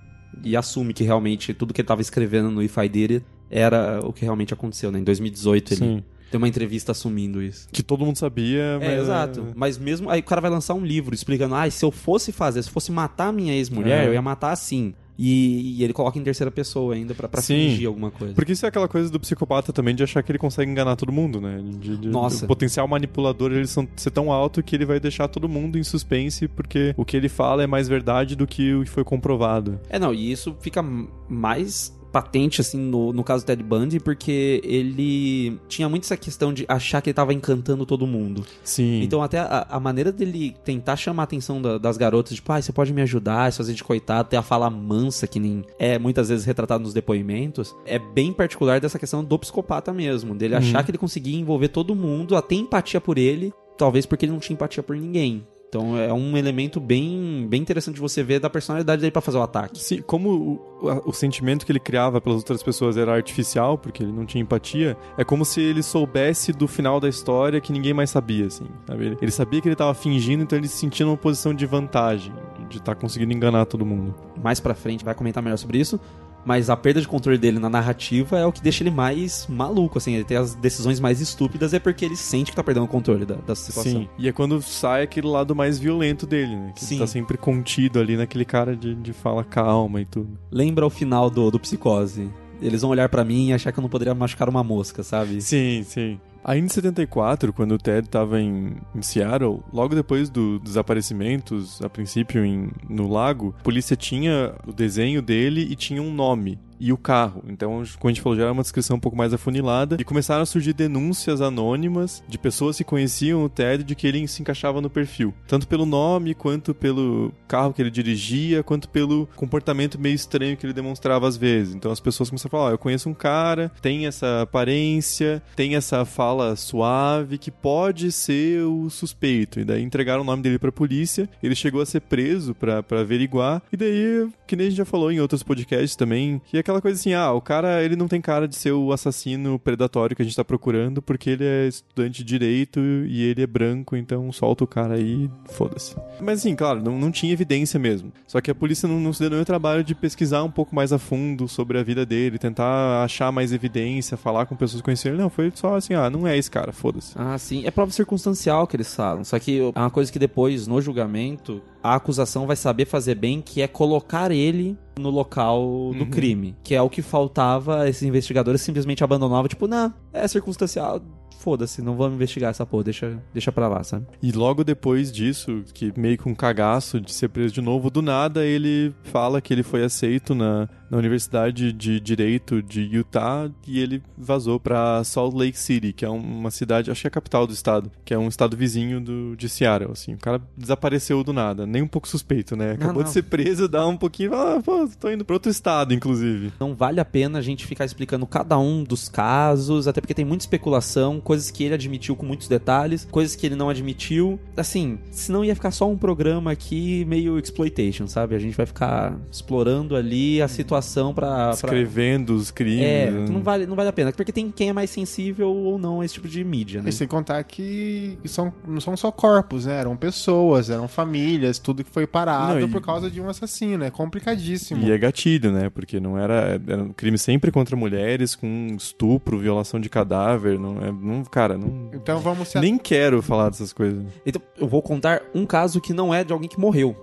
[0.45, 4.01] e assume que realmente tudo que ele tava escrevendo no If I Did It era
[4.05, 4.99] o que realmente aconteceu, né?
[4.99, 6.05] Em 2018 ele Sim.
[6.31, 7.69] Deu uma entrevista assumindo isso.
[7.73, 8.89] Que todo mundo sabia, mas...
[8.89, 9.47] É, exato.
[9.55, 10.11] Mas mesmo.
[10.11, 12.91] Aí o cara vai lançar um livro explicando: ah, se eu fosse fazer, se fosse
[12.93, 14.09] matar minha ex-mulher, É.
[14.09, 14.95] eu ia matar assim.
[15.21, 17.71] E, e ele coloca em terceira pessoa ainda pra, pra Sim.
[17.71, 18.35] fingir alguma coisa.
[18.35, 21.11] Porque isso é aquela coisa do psicopata também de achar que ele consegue enganar todo
[21.11, 21.61] mundo, né?
[21.61, 22.45] De, de- Nossa.
[22.45, 25.83] O potencial manipulador ele são, ser tão alto que ele vai deixar todo mundo em
[25.83, 29.81] suspense porque o que ele fala é mais verdade do que o que foi comprovado.
[29.91, 30.85] É, não, e isso fica
[31.29, 36.53] mais patente, assim, no, no caso do Ted Bundy, porque ele tinha muito essa questão
[36.53, 38.45] de achar que ele tava encantando todo mundo.
[38.65, 39.03] Sim.
[39.03, 42.61] Então, até a, a maneira dele tentar chamar a atenção da- das garotas, tipo, ah,
[42.61, 45.99] você pode me ajudar, se fazer de coitado, ter a fala mansa, que nem é
[45.99, 50.59] muitas vezes retratado nos depoimentos, é bem particular dessa questão do psicopata mesmo, dele Uhum.
[50.61, 54.39] achar que ele conseguia envolver todo mundo, até empatia por ele, talvez porque ele não
[54.41, 55.47] tinha empatia por ninguém.
[55.69, 59.37] Então é um elemento bem, bem interessante de você ver da personalidade dele pra fazer
[59.37, 59.79] o ataque.
[59.83, 64.03] Sim, como o, a- o sentimento que ele criava pelas outras pessoas era artificial, porque
[64.03, 67.93] ele não tinha empatia, é como se ele soubesse do final da história que ninguém
[67.93, 69.07] mais sabia, assim, sabe?
[69.07, 72.33] Ele, ele sabia que ele tava fingindo, então ele se sentia numa posição de vantagem,
[72.71, 74.15] de estar conseguindo enganar todo mundo.
[74.43, 76.01] Mais pra frente vai comentar melhor sobre isso.
[76.49, 79.99] Mas a perda de controle dele na narrativa é o que deixa ele mais maluco,
[79.99, 80.15] assim.
[80.15, 83.27] Ele tem as decisões mais estúpidas, é porque ele sente que tá perdendo o controle
[83.27, 83.93] da, da situação.
[83.93, 84.09] Sim.
[84.19, 86.73] E é quando sai aquele lado mais violento dele, né?
[86.75, 87.01] Que Sim.
[87.01, 90.39] tá sempre contido ali naquele cara de, de fala calma e tudo.
[90.51, 92.31] Lembra o final do, do Psicose.
[92.63, 95.43] Eles vão olhar pra mim e achar que eu não poderia machucar uma mosca, sabe?
[95.43, 96.19] Sim, sim.
[96.49, 101.91] Ainda em 74, quando o Ted tava em, em Seattle, logo depois dos desaparecimentos, a
[101.91, 106.59] princípio em- no lago, a polícia tinha o desenho dele e tinha um nome.
[106.81, 107.43] E o carro.
[107.49, 109.97] Então, como a gente falou, já era uma descrição um pouco mais afunilada.
[109.99, 114.27] E começaram a surgir denúncias anônimas de pessoas que conheciam o Ted de que ele
[114.29, 115.35] se encaixava no perfil.
[115.47, 120.65] Tanto pelo nome, quanto pelo carro que ele dirigia, quanto pelo comportamento meio estranho que
[120.67, 121.75] ele demonstrava às vezes.
[121.75, 125.75] Então as pessoas começaram a falar: Ó, eu conheço um cara, tem essa aparência, tem
[125.75, 129.61] essa fala suave, que pode ser o suspeito.
[129.61, 131.29] E daí entregaram o nome dele pra polícia.
[131.43, 133.63] Ele chegou a ser preso pra averiguar.
[133.73, 136.81] E daí, que nem a gente já falou em outros podcasts também, que é aquela
[136.81, 140.23] coisa assim: ah, o cara ele não tem cara de ser o assassino predatório que
[140.23, 144.31] a gente tá procurando, porque ele é estudante de direito e ele é branco, então
[144.33, 145.97] solta o cara aí, foda-se.
[146.21, 148.13] Mas assim, claro, não, não tinha evidência mesmo.
[148.27, 150.93] Só que a polícia não, não se deu nenhum trabalho de pesquisar um pouco mais
[150.93, 155.15] a fundo sobre a vida dele, tentar achar mais evidência, falar com pessoas que conheciam
[155.15, 155.23] ele.
[155.23, 157.13] Não, foi só assim, ah, não é esse cara, foda-se.
[157.17, 157.67] Ah, sim.
[157.67, 159.25] É prova circunstancial que eles falam.
[159.25, 163.41] Só que é uma coisa que depois, no julgamento, a acusação vai saber fazer bem,
[163.41, 165.61] que é colocar ele no local
[165.95, 166.11] do Uhum.
[166.11, 166.57] crime.
[166.65, 171.01] Que é o que faltava, esses investigadores simplesmente abandonavam, tipo, não, é circunstancial,
[171.39, 174.07] foda-se, não vamos investigar essa porra, deixa, deixa pra lá, sabe?
[174.21, 178.03] E logo depois disso, que meio com um cagaço de ser preso de novo, do
[178.03, 183.79] nada ele fala que ele foi aceito na, na Universidade de Direito de Utah e
[183.79, 187.47] ele vazou pra Salt Lake City, que é uma cidade, acho que é a capital
[187.47, 190.15] do estado, que é um estado vizinho do, de Seattle, assim.
[190.15, 192.73] O cara desapareceu do nada, nem um pouco suspeito, né?
[192.73, 193.05] Acabou não.
[193.05, 196.53] de ser preso, dá um pouquinho, ah, pô, tô indo pra outro estado, inclusive.
[196.59, 200.25] Não vale a pena a gente ficar explicando cada um dos casos, até porque tem
[200.25, 201.21] muita especulação.
[201.21, 204.39] Coisas que ele admitiu com muitos detalhes, coisas que ele não admitiu.
[204.57, 208.35] Assim, senão ia ficar só um programa aqui meio exploitation, sabe?
[208.35, 210.78] A gente vai ficar explorando ali a situação
[211.15, 211.29] pra.
[211.29, 211.51] pra...
[211.51, 212.83] Escrevendo os crimes.
[212.83, 213.27] É, né?
[213.29, 214.13] não vale, não vale a pena.
[214.13, 216.91] Porque tem quem é mais sensível ou não a esse tipo de mídia, né?
[216.91, 219.81] E sem contar que são, não são só corpos, né?
[219.81, 223.85] Eram pessoas, eram famílias, tudo que foi parado Não, e- por causa de um assassino.
[223.85, 224.85] É complicadíssimo.
[224.85, 225.71] E é gatilho, né?
[225.71, 226.61] Porque não era.
[226.67, 230.59] Era um crime sempre contra mulheres, com estupro, violação de cadáver.
[230.59, 231.91] Não, é, não, cara, não.
[231.93, 234.05] Então vamos se Nem quero falar dessas coisas.
[234.25, 236.97] Então, eu vou contar um caso que não é de alguém que morreu.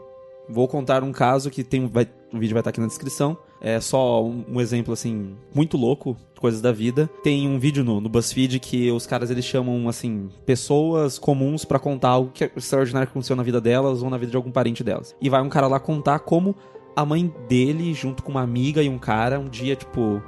[0.47, 1.87] Vou contar um caso que tem.
[1.87, 3.37] Vai, o vídeo vai estar aqui na descrição.
[3.65, 7.09] É só um, exemplo, assim, muito louco, coisas da vida.
[7.23, 11.79] Tem um vídeo no, no BuzzFeed que os caras eles chamam, assim, pessoas comuns pra
[11.79, 14.51] contar algo que é extraordinário que aconteceu na vida delas ou na vida de algum
[14.51, 15.15] parente delas.
[15.19, 16.55] E vai um cara lá contar como
[16.95, 20.21] a mãe dele, junto com uma amiga e um cara, um dia, tipo,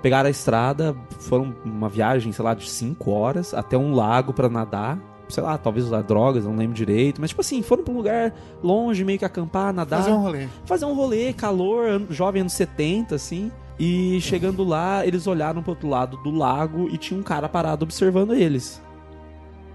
[0.00, 4.48] pegaram a estrada, foram uma viagem, sei lá, de 5 horas até um lago pra
[4.48, 4.98] nadar.
[5.28, 7.20] Sei lá, talvez usar drogas, não lembro direito.
[7.20, 9.98] Mas, tipo assim, foram pra um lugar longe, meio que acampar, nadar.
[9.98, 10.48] fazer um rolê.
[10.64, 13.50] fazer um rolê, calor, jovem anos 70, assim.
[13.78, 17.84] E chegando lá, eles olharam pro outro lado do lago e tinha um cara parado
[17.84, 18.82] observando eles.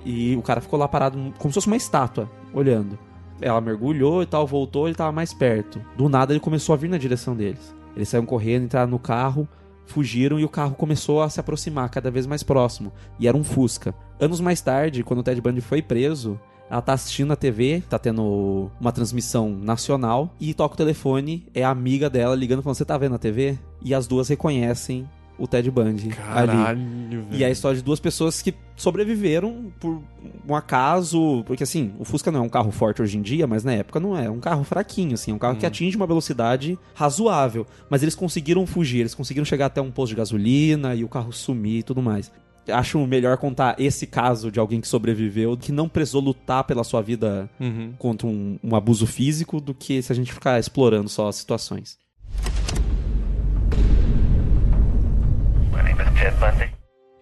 [0.06, 3.00] E o cara ficou lá parado como se fosse uma estátua, olhando.
[3.40, 5.82] Ela mergulhou e tal, voltou, ele tava mais perto.
[5.96, 7.74] Do nada ele começou a vir na direção deles.
[7.96, 9.48] Eles saíram correndo, entraram no carro,
[9.86, 12.92] fugiram e o carro começou a se aproximar cada vez mais próximo.
[13.20, 13.94] E era um Fusca.
[14.20, 18.00] Anos mais tarde, quando o Ted Bundy foi preso, ela tá assistindo a TV, tá
[18.00, 22.86] tendo uma transmissão nacional e toca o telefone, é a amiga dela ligando falando: Você
[22.86, 23.58] tá vendo a TV?
[23.84, 26.16] E as duas reconhecem o Ted Bundy ali.
[26.16, 26.80] Caralho,
[27.12, 27.44] E velho.
[27.44, 30.02] é a história de duas pessoas que sobreviveram por
[30.48, 31.44] um acaso.
[31.46, 34.00] Porque assim, o Fusca não é um carro forte hoje em dia, mas na época
[34.00, 34.26] não é.
[34.26, 35.32] É um carro fraquinho, assim.
[35.32, 37.66] É um carro que atinge uma velocidade razoável.
[37.90, 41.32] Mas eles conseguiram fugir, eles conseguiram chegar até um posto de gasolina e o carro
[41.34, 42.32] sumir e tudo mais.
[42.70, 47.02] Acho melhor contar esse caso de alguém que sobreviveu, que não precisou lutar pela sua
[47.02, 47.92] vida Uhum.
[48.00, 51.98] contra um, um abuso físico, do que se a gente ficar explorando só as situações.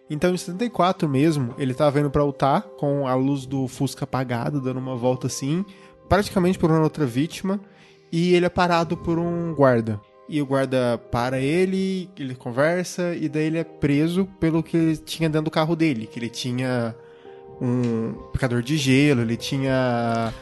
[0.10, 4.60] Então, em 74 mesmo, ele tava indo pra Utah com a luz do Fusca apagada,
[4.60, 5.64] dando uma volta assim,
[6.10, 7.62] praticamente por uma outra vítima,
[8.12, 10.02] e ele é parado por um guarda.
[10.28, 14.98] E o guarda para ele, ele conversa, e daí ele é preso pelo que ele
[14.98, 16.94] tinha dentro do carro dele, que ele tinha
[17.62, 20.34] um picador de gelo, ele tinha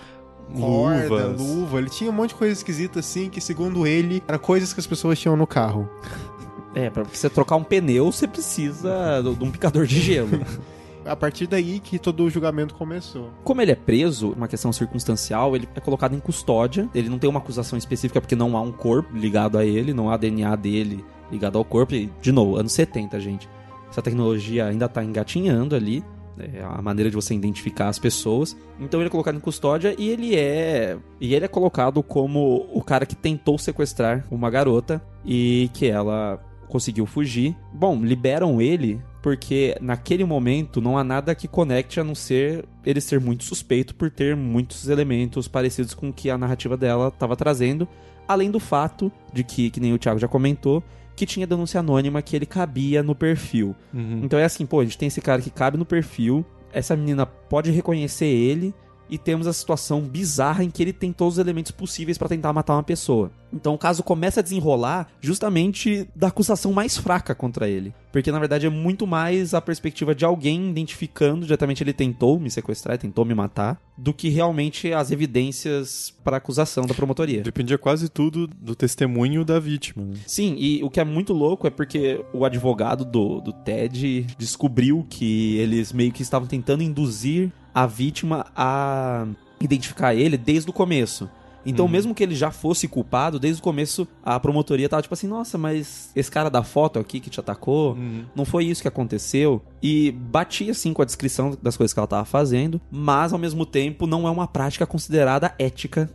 [0.60, 1.42] corda, Luvas.
[1.42, 4.80] luva, ele tinha um monte de coisa esquisita assim, que segundo ele, era coisas que
[4.80, 5.88] as pessoas tinham no carro.
[6.76, 10.30] É, pra você trocar um pneu, você precisa de um picador de gelo.
[11.06, 13.30] A partir daí que todo o julgamento começou.
[13.43, 16.89] Como ele é preso, uma questão circunstancial, ele é colocado em custódia.
[16.93, 20.12] Ele não tem uma acusação específica porque não há um corpo ligado a ele, não
[20.12, 21.95] há DNA dele ligado ao corpo.
[21.95, 23.50] E, de novo, anos 70, gente.
[23.89, 26.04] Essa tecnologia ainda tá engatinhando ali.
[26.38, 28.56] É a maneira de você identificar as pessoas.
[28.80, 30.98] Então ele é colocado em custódia e ele é.
[31.19, 36.39] E ele é colocado como o cara que tentou sequestrar uma garota e que ela
[36.69, 37.55] conseguiu fugir.
[37.73, 43.01] Bom, liberam ele porque naquele momento não há nada que conecte a não ser ele
[43.01, 47.36] ser muito suspeito por ter muitos elementos parecidos com o que a narrativa dela estava
[47.36, 47.88] trazendo,
[48.27, 50.82] além do fato de que, que nem o Thiago já comentou,
[51.15, 53.75] que tinha denúncia anônima que ele cabia no perfil.
[53.93, 54.21] Uhum.
[54.23, 57.25] Então é assim, pô, a gente tem esse cara que cabe no perfil, essa menina
[57.25, 58.73] pode reconhecer ele
[59.10, 62.54] e temos a situação bizarra em que ele tem todos os elementos possíveis pra tentar
[62.54, 63.32] matar uma pessoa.
[63.52, 67.93] Então o caso começa a desenrolar justamente da acusação mais fraca contra ele.
[68.12, 72.50] Porque na verdade é muito mais a perspectiva de alguém identificando diretamente ele tentou me
[72.50, 77.41] sequestrar, tentou me matar, do que realmente as evidências para acusação da promotoria.
[77.41, 80.06] Dependia quase tudo do testemunho da vítima.
[80.06, 80.13] né?
[80.26, 85.06] Sim, e o que é muito louco é porque o advogado do, do Ted descobriu
[85.10, 89.27] que eles meio que estavam tentando induzir a vítima a
[89.60, 91.29] identificar ele desde o começo.
[91.65, 95.27] Então, mesmo que ele já fosse culpado, desde o começo a promotoria tava tipo assim:
[95.27, 97.97] nossa, mas esse cara da foto aqui que te atacou,
[98.36, 99.62] não foi isso que aconteceu.
[99.84, 103.65] E batia assim com a descrição das coisas que ela tava fazendo, mas ao mesmo
[103.65, 106.10] tempo não é uma prática considerada ética,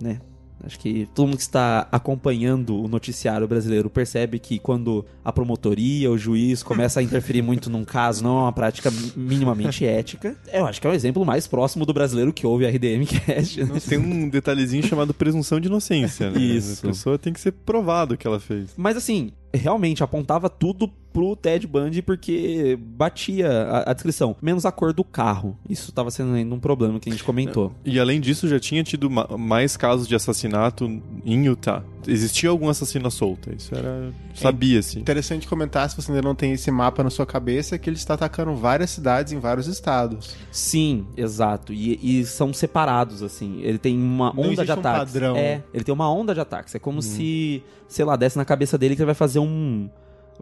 [0.00, 0.20] né?
[0.64, 6.10] Acho que todo mundo que está acompanhando o noticiário brasileiro percebe que quando a promotoria,
[6.10, 10.36] o juiz começa a interferir muito num caso, não é uma prática mi- minimamente ética.
[10.52, 13.64] Eu acho que é o exemplo mais próximo do brasileiro que ouve a RDM Cast.
[13.64, 13.80] né?
[13.88, 16.38] Tem um detalhezinho chamado presunção de inocência, né?
[16.40, 16.86] Isso.
[16.86, 18.70] A pessoa tem que ser provado o que ela fez.
[18.76, 24.72] Mas assim, realmente apontava tudo pro Ted Bundy porque batia a, a descrição, menos a
[24.72, 25.56] cor do carro.
[25.68, 27.72] Isso tava sendo ainda um problema que a gente comentou.
[27.84, 30.86] E além disso, já tinha tido ma- mais casos de assassinato
[31.24, 31.84] em Utah.
[32.06, 33.54] Existia algum assassino à solta.
[33.54, 34.12] Isso era.
[34.34, 34.98] Sabia-se.
[34.98, 38.14] Interessante comentar, se você ainda não tem esse mapa na sua cabeça, que ele está
[38.14, 40.34] atacando várias cidades em vários estados.
[40.50, 41.72] Sim, exato.
[41.72, 43.60] E, e são separados, assim.
[43.62, 45.12] Ele tem uma Não onda de um ataques.
[45.12, 45.36] padrão.
[45.36, 46.74] É, ele tem uma onda de ataques.
[46.74, 49.88] É como se, sei lá, desse na cabeça dele que ele vai fazer um.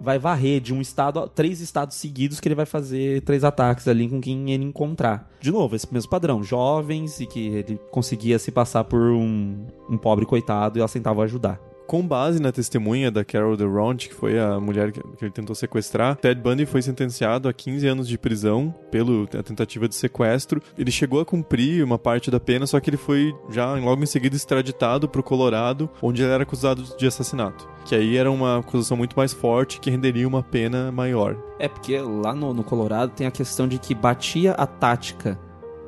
[0.01, 3.87] Vai varrer de um estado, a- três estados seguidos que ele vai fazer três ataques
[3.87, 5.31] ali com quem ele encontrar.
[5.41, 6.43] De novo, esse mesmo padrão.
[6.43, 11.23] Jovens e que ele conseguia se passar por um, um pobre coitado e elas tentavam
[11.23, 11.61] ajudar.
[11.91, 16.15] Com base na testemunha da Carol DeRonte, que foi a mulher que ele tentou sequestrar,
[16.15, 20.63] Ted Bundy foi sentenciado a 15 anos de prisão pela tentativa de sequestro.
[20.79, 24.07] Ele chegou a cumprir uma parte da pena, só que ele foi já logo em
[24.07, 27.69] seguida extraditado para o Colorado, onde ele era acusado de assassinato.
[27.85, 31.37] Que aí era uma acusação muito mais forte que renderia uma pena maior.
[31.59, 35.37] É porque lá no, no Colorado tem a questão de que batia a tática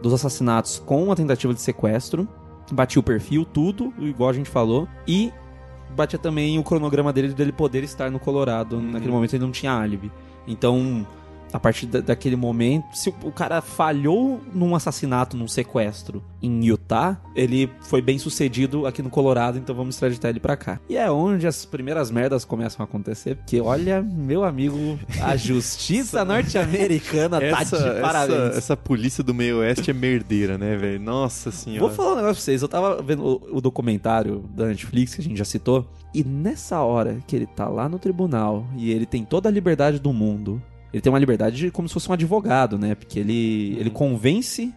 [0.03, 2.27] dos assassinatos com a tentativa de sequestro,
[2.73, 5.33] batia o perfil, tudo, igual a gente falou, e
[5.95, 8.81] batia também o cronograma dele dele poder estar no Colorado.
[8.81, 10.11] Naquele momento ele não tinha álibi.
[10.47, 11.07] Então,
[11.53, 16.65] a partir da- daquele momento, se o, o cara falhou num assassinato, num sequestro em
[16.65, 20.81] Utah, ele foi bem sucedido aqui no Colorado, então vamos extraditar ele pra cá.
[20.89, 26.25] E é onde as primeiras merdas começam a acontecer, porque olha, meu amigo, a justiça
[26.25, 28.39] norte-americana tá Essa, de parabéns.
[28.51, 31.01] essa, essa polícia do meio oeste é merdeira, né, velho?
[31.01, 31.81] Nossa senhora.
[31.87, 32.63] Vou falar um negócio pra vocês.
[32.63, 36.81] Eu tava vendo o, o documentário da Netflix, que a gente já citou, e nessa
[36.81, 40.61] hora que ele tá lá no tribunal e ele tem toda a liberdade do mundo,
[40.93, 42.95] ele tem uma liberdade de, como se fosse um advogado, né?
[42.95, 44.73] Porque ele, ele convence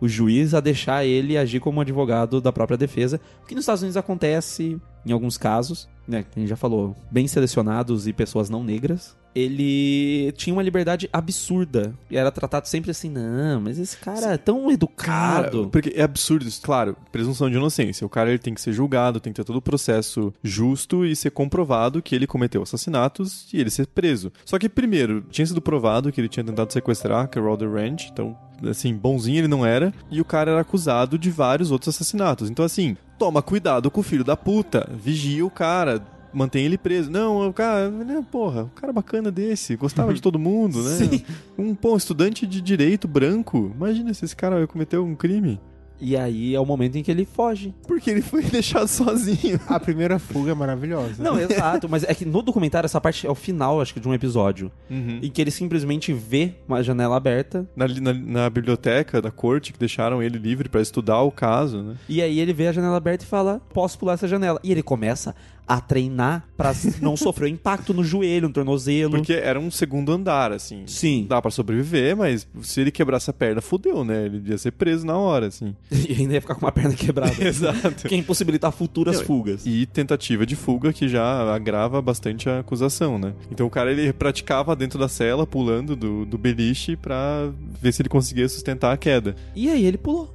[0.00, 3.82] o juiz a deixar ele agir como advogado da própria defesa, o que nos Estados
[3.82, 6.24] Unidos acontece em alguns casos, né?
[6.34, 9.16] A gente já falou, bem selecionados e pessoas não negras.
[9.34, 11.94] Ele tinha uma liberdade absurda.
[12.10, 15.58] E era tratado sempre assim, não, mas esse cara é tão educado.
[15.58, 16.62] Cara, porque é absurdo isso.
[16.62, 18.06] Claro, presunção de inocência.
[18.06, 21.14] O cara ele tem que ser julgado, tem que ter todo o processo justo e
[21.14, 24.32] ser comprovado que ele cometeu assassinatos e ele ser preso.
[24.42, 28.34] Só que, primeiro, tinha sido provado que ele tinha tentado sequestrar a Carol Ranch, então,
[28.66, 29.92] assim, bonzinho ele não era.
[30.10, 32.48] E o cara era acusado de vários outros assassinatos.
[32.48, 34.88] Então, assim, toma cuidado com o filho da puta.
[34.92, 36.02] Vigia o cara.
[36.32, 37.10] Mantém ele preso.
[37.10, 40.96] Não, o cara, né, porra, um cara bacana desse, gostava de todo mundo, né?
[40.96, 41.24] Sim.
[41.56, 43.72] Um, um estudante de direito branco.
[43.74, 45.58] Imagina se esse cara cometeu um crime.
[46.00, 47.74] E aí é o momento em que ele foge.
[47.86, 49.58] Porque ele foi deixado sozinho.
[49.66, 51.22] A primeira fuga é maravilhosa.
[51.22, 54.08] Não, exato, mas é que no documentário essa parte é o final, acho que, de
[54.08, 54.70] um episódio.
[54.90, 59.78] Em que ele simplesmente vê uma janela aberta Na, na, na biblioteca da corte, que
[59.78, 61.96] deixaram ele livre pra estudar o caso, né?
[62.08, 64.60] e aí ele vê a janela aberta e fala: Posso pular essa janela?
[64.62, 65.34] E ele começa
[65.66, 69.12] a treinar pra não sofrer impacto no joelho, no tornozelo.
[69.12, 70.84] Porque era um segundo andar, assim.
[70.86, 71.26] Sim.
[71.28, 74.26] Dá pra sobreviver, mas se ele quebrasse a perna, fudeu, né?
[74.26, 75.74] Ele ia ser preso na hora, assim.
[76.06, 77.34] E ainda ia ficar com uma perna quebrada.
[77.44, 78.06] Exato.
[78.06, 79.66] Que ia impossibilitar futuras fugas.
[79.66, 83.32] E tentativa de fuga que já agrava bastante a acusação, né?
[83.50, 87.50] Então o cara ele praticava dentro da cela, pulando do, do beliche pra
[87.80, 89.34] ver se ele conseguia sustentar a queda.
[89.54, 90.32] E aí ele pulou.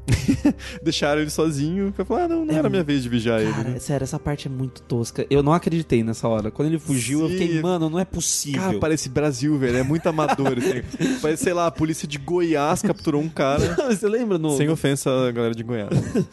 [0.83, 3.51] Deixaram ele sozinho, pra falar, ah, não, não É era minha vez de vigiar ele.
[3.53, 3.79] Cara, né?
[3.79, 5.20] sério, essa parte é muito tosca.
[5.29, 6.51] Eu não acreditei nessa hora.
[6.51, 7.37] Quando ele fugiu, eu Sim.
[7.37, 8.61] fiquei, mano, não é possível.
[8.61, 9.77] Cara, parece Brasil, velho.
[9.77, 10.57] É muito amador.
[10.57, 10.81] assim.
[11.21, 13.75] Parece, sei lá, a polícia de Goiás capturou um cara.
[13.89, 14.55] Você lembra no.
[14.57, 15.89] Sem ofensa galera de Goiás.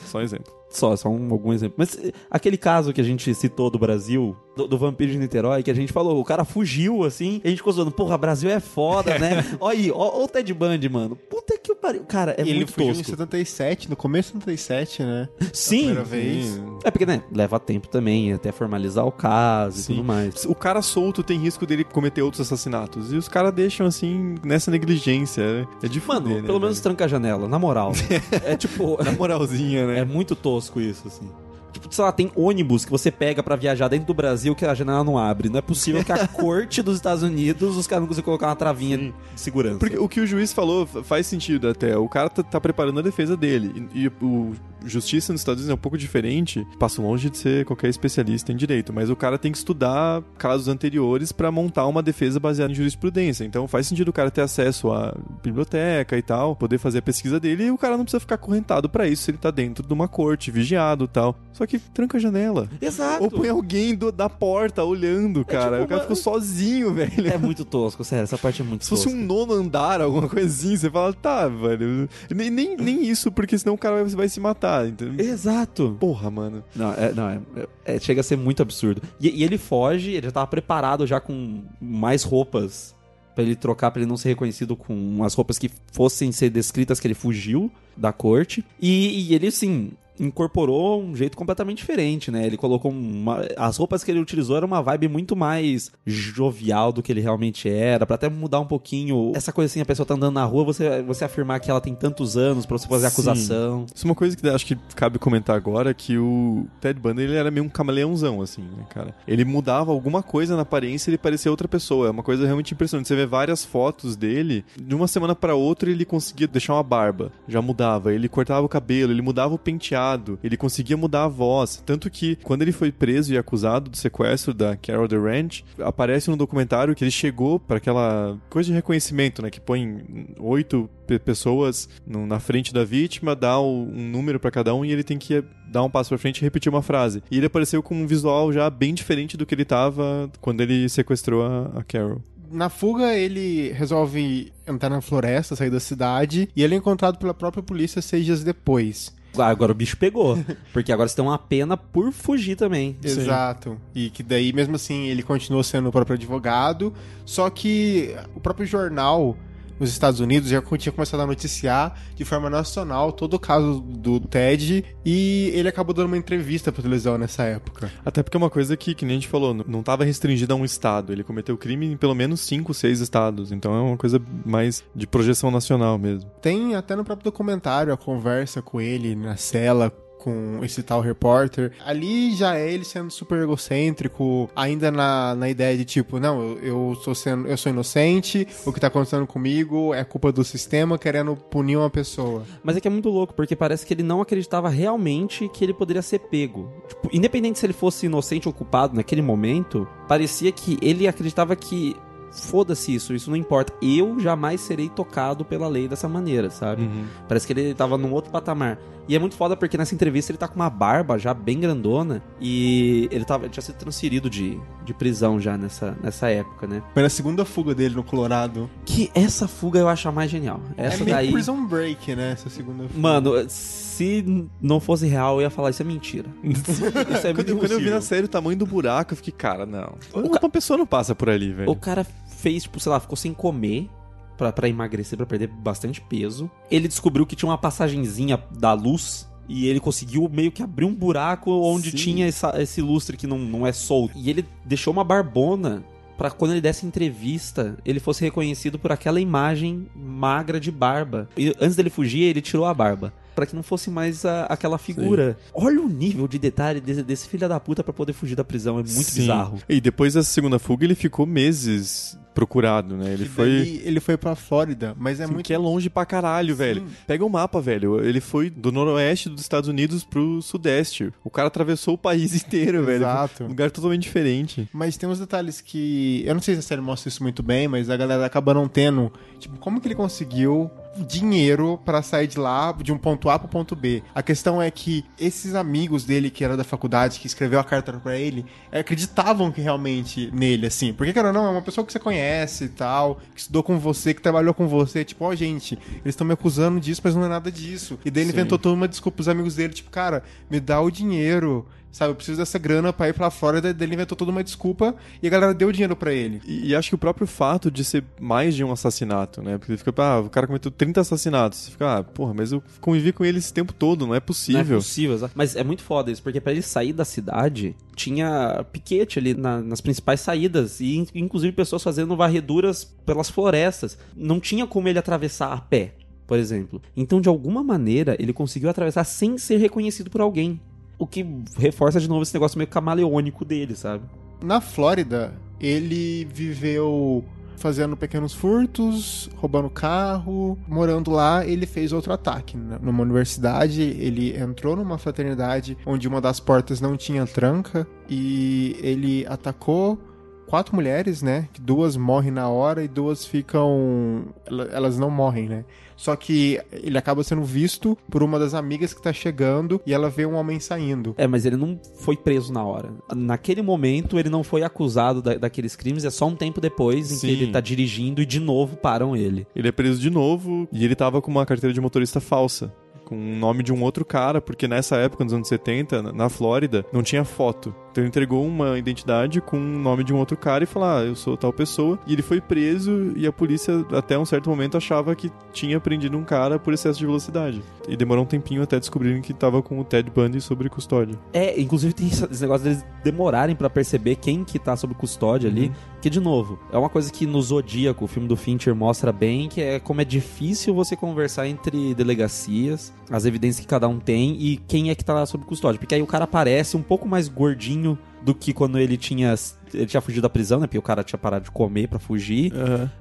[0.06, 0.52] Só um exemplo.
[0.70, 1.76] Só, só um, algum exemplo.
[1.78, 5.62] Mas eh, aquele caso que a gente citou do Brasil, do, do vampiro de Niterói,
[5.62, 8.50] que a gente falou, o cara fugiu assim, e a gente ficou zoando, porra, Brasil
[8.50, 9.44] é foda, né?
[9.60, 11.16] Olha aí, ó, ó o Ted Bundy, mano.
[11.16, 12.02] Puta que pariu.
[12.04, 13.10] Cara, é E ele muito fugiu em tosco.
[13.10, 15.28] 77, no começo de 77, né?
[15.52, 15.78] Sim.
[15.78, 16.60] Primeira vez.
[16.84, 19.92] É porque, né, leva tempo também, até formalizar o caso Sim.
[19.92, 20.44] e tudo mais.
[20.44, 23.12] O cara solto tem risco dele cometer outros assassinatos.
[23.12, 25.66] E os caras deixam, assim, nessa negligência.
[25.82, 26.82] É de Mano, fuder, né, pelo menos velho?
[26.82, 27.92] tranca a janela, na moral.
[28.44, 29.02] é tipo.
[29.02, 30.00] Na moralzinha, né?
[30.00, 31.28] É muito tosco isso, assim.
[31.70, 34.74] Tipo, sei lá, tem ônibus que você pega pra viajar dentro do Brasil que a
[34.74, 35.50] janela não abre.
[35.50, 38.56] Não é possível que a corte dos Estados Unidos os caras não conseguem colocar uma
[38.56, 39.78] travinha de segurança.
[39.78, 41.96] Porque o que o juiz falou fa- faz sentido até.
[41.96, 43.88] O cara tá, tá preparando a defesa dele.
[43.94, 46.66] E, e o justiça nos Estados Unidos é um pouco diferente.
[46.78, 50.68] Passo longe de ser qualquer especialista em direito, mas o cara tem que estudar casos
[50.68, 53.44] anteriores pra montar uma defesa baseada em jurisprudência.
[53.44, 57.40] Então faz sentido o cara ter acesso à biblioteca e tal, poder fazer a pesquisa
[57.40, 59.92] dele e o cara não precisa ficar correntado pra isso se ele tá dentro de
[59.92, 61.36] uma corte, vigiado e tal.
[61.52, 62.68] Só que tranca a janela.
[62.80, 63.24] Exato.
[63.24, 65.72] Ou põe alguém do- da porta olhando, cara.
[65.78, 67.08] tipo o cara uma- ficou sozinho, velho.
[67.32, 69.18] É muito tosco, sério, essa parte é muito Se fosse tosca.
[69.18, 72.08] um nono andar, alguma coisa assim, você fala, tá, velho.
[72.34, 74.67] Nem, nem, nem isso, porque senão o cara vai, vai se matar.
[74.86, 75.24] Entendeu?
[75.24, 75.96] Exato.
[75.98, 76.64] Porra, mano.
[76.74, 77.40] Não, é, não é,
[77.84, 79.02] é- chega a ser muito absurdo.
[79.20, 82.94] E, e ele foge, ele já tava preparado já com mais roupas
[83.34, 86.98] pra ele trocar, pra ele não ser reconhecido com as roupas que fossem ser descritas
[86.98, 88.64] que ele fugiu da corte.
[88.80, 92.46] E, e ele, assim, incorporou um jeito completamente diferente, né?
[92.46, 93.46] Ele colocou uma...
[93.56, 97.68] As roupas que ele utilizou era uma vibe muito mais jovial do que ele realmente
[97.68, 100.64] era, pra até mudar um pouquinho essa coisa assim, a pessoa tá andando na rua,
[100.64, 103.12] você, você afirmar que ela tem tantos anos pra você fazer Sim.
[103.12, 103.86] acusação.
[103.94, 107.36] Isso é uma coisa que acho que cabe comentar agora, que o Ted Bundy ele
[107.36, 109.14] era meio um camaleãozão, assim, né, cara?
[109.26, 112.08] Ele mudava alguma coisa na aparência e ele parecia outra pessoa.
[112.08, 113.08] É uma coisa realmente impressionante.
[113.08, 117.32] Você vê várias fotos dele, de uma semana pra outra ele conseguia deixar uma barba,
[117.46, 118.12] já mudava.
[118.12, 120.07] Ele cortava o cabelo, ele mudava o penteado,
[120.42, 121.82] ele conseguia mudar a voz.
[121.84, 126.36] Tanto que, quando ele foi preso e acusado do sequestro da Carol Durant, aparece no
[126.36, 129.50] documentário que ele chegou pra aquela coisa de reconhecimento, né?
[129.50, 130.04] Que põe
[130.38, 135.02] oito pe- pessoas na frente da vítima, dá um número pra cada um e ele
[135.04, 137.22] tem que dar um passo pra frente e repetir uma frase.
[137.30, 140.88] E ele apareceu com um visual já bem diferente do que ele tava quando ele
[140.88, 142.22] sequestrou a Carol.
[142.50, 147.34] Na fuga, ele resolve entrar na floresta, sair da cidade, e ele é encontrado pela
[147.34, 149.14] própria polícia seis dias depois.
[149.36, 150.38] Agora o bicho pegou.
[150.72, 152.96] Porque agora você tem uma pena por fugir também.
[153.02, 153.78] Exato.
[153.94, 156.92] E que daí, mesmo assim, ele continuou sendo o próprio advogado,
[157.24, 159.36] só que o próprio jornal
[159.78, 164.20] nos Estados Unidos já tinha começado a noticiar de forma nacional todo o caso do
[164.20, 167.90] Ted e ele acabou dando uma entrevista pra televisão nessa época.
[168.04, 170.56] Até porque é uma coisa que, que nem a gente falou, não estava restringida a
[170.56, 171.12] um estado.
[171.12, 173.52] Ele cometeu crime em pelo menos cinco, seis estados.
[173.52, 176.30] Então é uma coisa mais de projeção nacional mesmo.
[176.40, 179.92] Tem até no próprio documentário a conversa com ele na cela
[180.28, 181.72] com esse tal repórter.
[181.84, 186.58] Ali já é ele sendo super egocêntrico, ainda na, na ideia de tipo, não, eu,
[186.58, 190.98] eu sou sendo, eu sou inocente, o que tá acontecendo comigo é culpa do sistema
[190.98, 192.44] querendo punir uma pessoa.
[192.62, 195.72] Mas é que é muito louco, porque parece que ele não acreditava realmente que ele
[195.72, 196.70] poderia ser pego.
[196.88, 201.96] Tipo, independente se ele fosse inocente ou culpado naquele momento, parecia que ele acreditava que
[202.32, 203.72] foda-se isso, isso não importa.
[203.82, 206.82] Eu jamais serei tocado pela lei dessa maneira, sabe?
[206.82, 207.04] Uhum.
[207.26, 208.78] Parece que ele tava num outro patamar.
[209.08, 212.22] E é muito foda porque nessa entrevista ele tá com uma barba já bem grandona
[212.38, 216.82] e ele tava, tinha sido transferido de, de prisão já nessa, nessa época, né?
[216.92, 218.68] Foi na segunda fuga dele no Colorado.
[218.84, 220.60] Que essa fuga eu acho a mais genial.
[220.76, 221.32] Essa é meio daí.
[221.32, 222.32] Prison Break, né?
[222.32, 223.00] Essa segunda fuga.
[223.00, 226.28] Mano, se não fosse real, eu ia falar isso é mentira.
[226.44, 229.64] Isso é quando, quando eu vi na série o tamanho do buraco, eu fiquei, cara,
[229.64, 229.94] não.
[230.12, 231.70] Uma ca- pessoa não passa por ali, velho.
[231.70, 232.06] O cara
[232.38, 233.88] fez, tipo, sei lá, ficou sem comer
[234.36, 236.50] pra, pra emagrecer, pra perder bastante peso.
[236.70, 239.26] Ele descobriu que tinha uma passagenzinha da luz.
[239.50, 241.96] E ele conseguiu meio que abrir um buraco onde Sim.
[241.96, 244.12] tinha essa- esse lustre que não, não é solto.
[244.14, 245.82] E ele deixou uma barbona
[246.18, 251.30] pra quando ele desse entrevista, ele fosse reconhecido por aquela imagem magra de barba.
[251.34, 253.10] E antes dele fugir, ele tirou a barba.
[253.34, 255.38] Pra que não fosse mais a- aquela figura.
[255.54, 258.74] Olha o nível de detalhe desse, desse filho da puta pra poder fugir da prisão.
[258.74, 259.20] É muito Sim.
[259.20, 259.58] bizarro.
[259.68, 263.12] E depois dessa segunda fuga, ele ficou meses procurado, né?
[263.14, 263.46] Ele foi.
[263.46, 266.86] daí ele foi pra Flórida, mas é Assim, muito Que é longe pra caralho, velho.
[267.04, 268.00] Pega o mapa, velho.
[268.04, 271.12] Ele foi do noroeste dos Estados Unidos pro sudeste.
[271.24, 273.02] O cara atravessou o país inteiro, velho.
[273.02, 273.42] Exato.
[273.42, 274.68] Um lugar totalmente diferente.
[274.72, 276.22] Mas tem uns detalhes que.
[276.24, 278.68] Eu não sei se a série mostra isso muito bem, mas a galera acaba não
[278.68, 279.12] tendo.
[279.40, 280.70] Tipo, como que ele conseguiu
[281.04, 284.02] dinheiro pra sair de lá, de um ponto A pro ponto B?
[284.14, 287.92] A questão é que esses amigos dele, que era da faculdade, que escreveu a carta
[287.92, 290.92] pra ele, acreditavam que realmente nele, assim.
[290.92, 294.12] Porque, cara, não, é uma pessoa que você conhece e tal, que estudou com você,
[294.14, 295.04] que trabalhou com você.
[295.04, 297.98] Tipo, ó, gente, eles estão me acusando disso, mas não é nada disso.
[298.04, 298.38] E daí ele Sim.
[298.38, 301.66] inventou toda uma desculpa pros amigos dele, tipo, cara, me dá o dinheiro.
[301.98, 303.70] Sabe, eu preciso dessa grana pra ir pra Flórida.
[303.80, 306.40] Ele inventou toda uma desculpa e a galera deu dinheiro pra ele.
[306.46, 309.58] E, e acho que o próprio fato de ser mais de um assassinato, né?
[309.58, 311.58] Porque fica, ah, o cara cometeu 30 assassinatos.
[311.58, 314.16] Você fica, ah, porra, mas eu convivi com ele esse tempo todo, não é Não
[314.16, 314.76] é possível.
[314.78, 315.32] possível, exato.
[315.34, 319.60] Mas é muito foda isso, porque pra ele sair da cidade, tinha piquete ali na-
[319.60, 323.98] nas principais saídas, e in- inclusive pessoas fazendo varreduras pelas florestas.
[324.16, 325.94] Não tinha como ele atravessar a pé,
[326.28, 326.80] por exemplo.
[326.96, 330.60] Então, de alguma maneira, ele conseguiu atravessar sem ser reconhecido por alguém.
[330.98, 331.24] O que
[331.56, 334.04] reforça de novo esse negócio meio camaleônico dele, sabe?
[334.42, 337.24] Na Flórida, ele viveu
[337.56, 340.56] fazendo pequenos furtos, roubando carro.
[340.66, 342.56] Morando lá, ele fez outro ataque.
[342.56, 349.26] Numa universidade, ele entrou numa fraternidade onde uma das portas não tinha tranca e ele
[349.26, 349.98] atacou
[350.46, 351.48] quatro mulheres, né?
[351.60, 354.26] Duas morrem na hora e duas ficam.
[354.46, 355.64] ela- Elas não morrem, né?
[355.98, 360.08] Só que ele acaba sendo visto por uma das amigas que tá chegando e ela
[360.08, 361.12] vê um homem saindo.
[361.18, 362.90] É, mas ele não foi preso na hora.
[363.14, 367.16] Naquele momento, ele não foi acusado da- daqueles crimes, é só um tempo depois em
[367.16, 367.26] Sim.
[367.26, 369.44] que ele tá dirigindo e de novo param ele.
[369.56, 372.72] Ele é preso de novo e ele tava com uma carteira de motorista falsa.
[373.04, 376.28] Com o nome de um outro cara, porque nessa época, nos anos 70, na- na
[376.28, 377.74] Flórida, não tinha foto.
[377.98, 381.02] Então ele entregou uma identidade com o nome de um outro cara e falou: Ah,
[381.02, 381.98] eu sou tal pessoa.
[382.06, 386.16] E ele foi preso e a polícia, até um certo momento, achava que tinha prendido
[386.16, 387.62] um cara por excesso de velocidade.
[387.88, 391.18] E demorou um tempinho até descobrirem que tava com o Ted Bundy sob custódia.
[391.32, 395.72] É, inclusive tem esse negócio deles demorarem pra perceber quem que tá sob custódia ali.
[396.00, 399.48] Que, de novo, é uma coisa que no Zodíaco, o filme do Fincher, mostra bem,
[399.48, 404.36] que é como é difícil você conversar entre delegacias, as evidências que cada um tem
[404.40, 405.78] e quem é que tá lá sob custódia.
[405.78, 407.87] Porque aí o cara parece um pouco mais gordinho
[408.22, 409.34] do que quando ele tinha...
[409.74, 410.66] Ele tinha fugido da prisão, né?
[410.66, 412.52] Porque o cara tinha parado de comer pra fugir.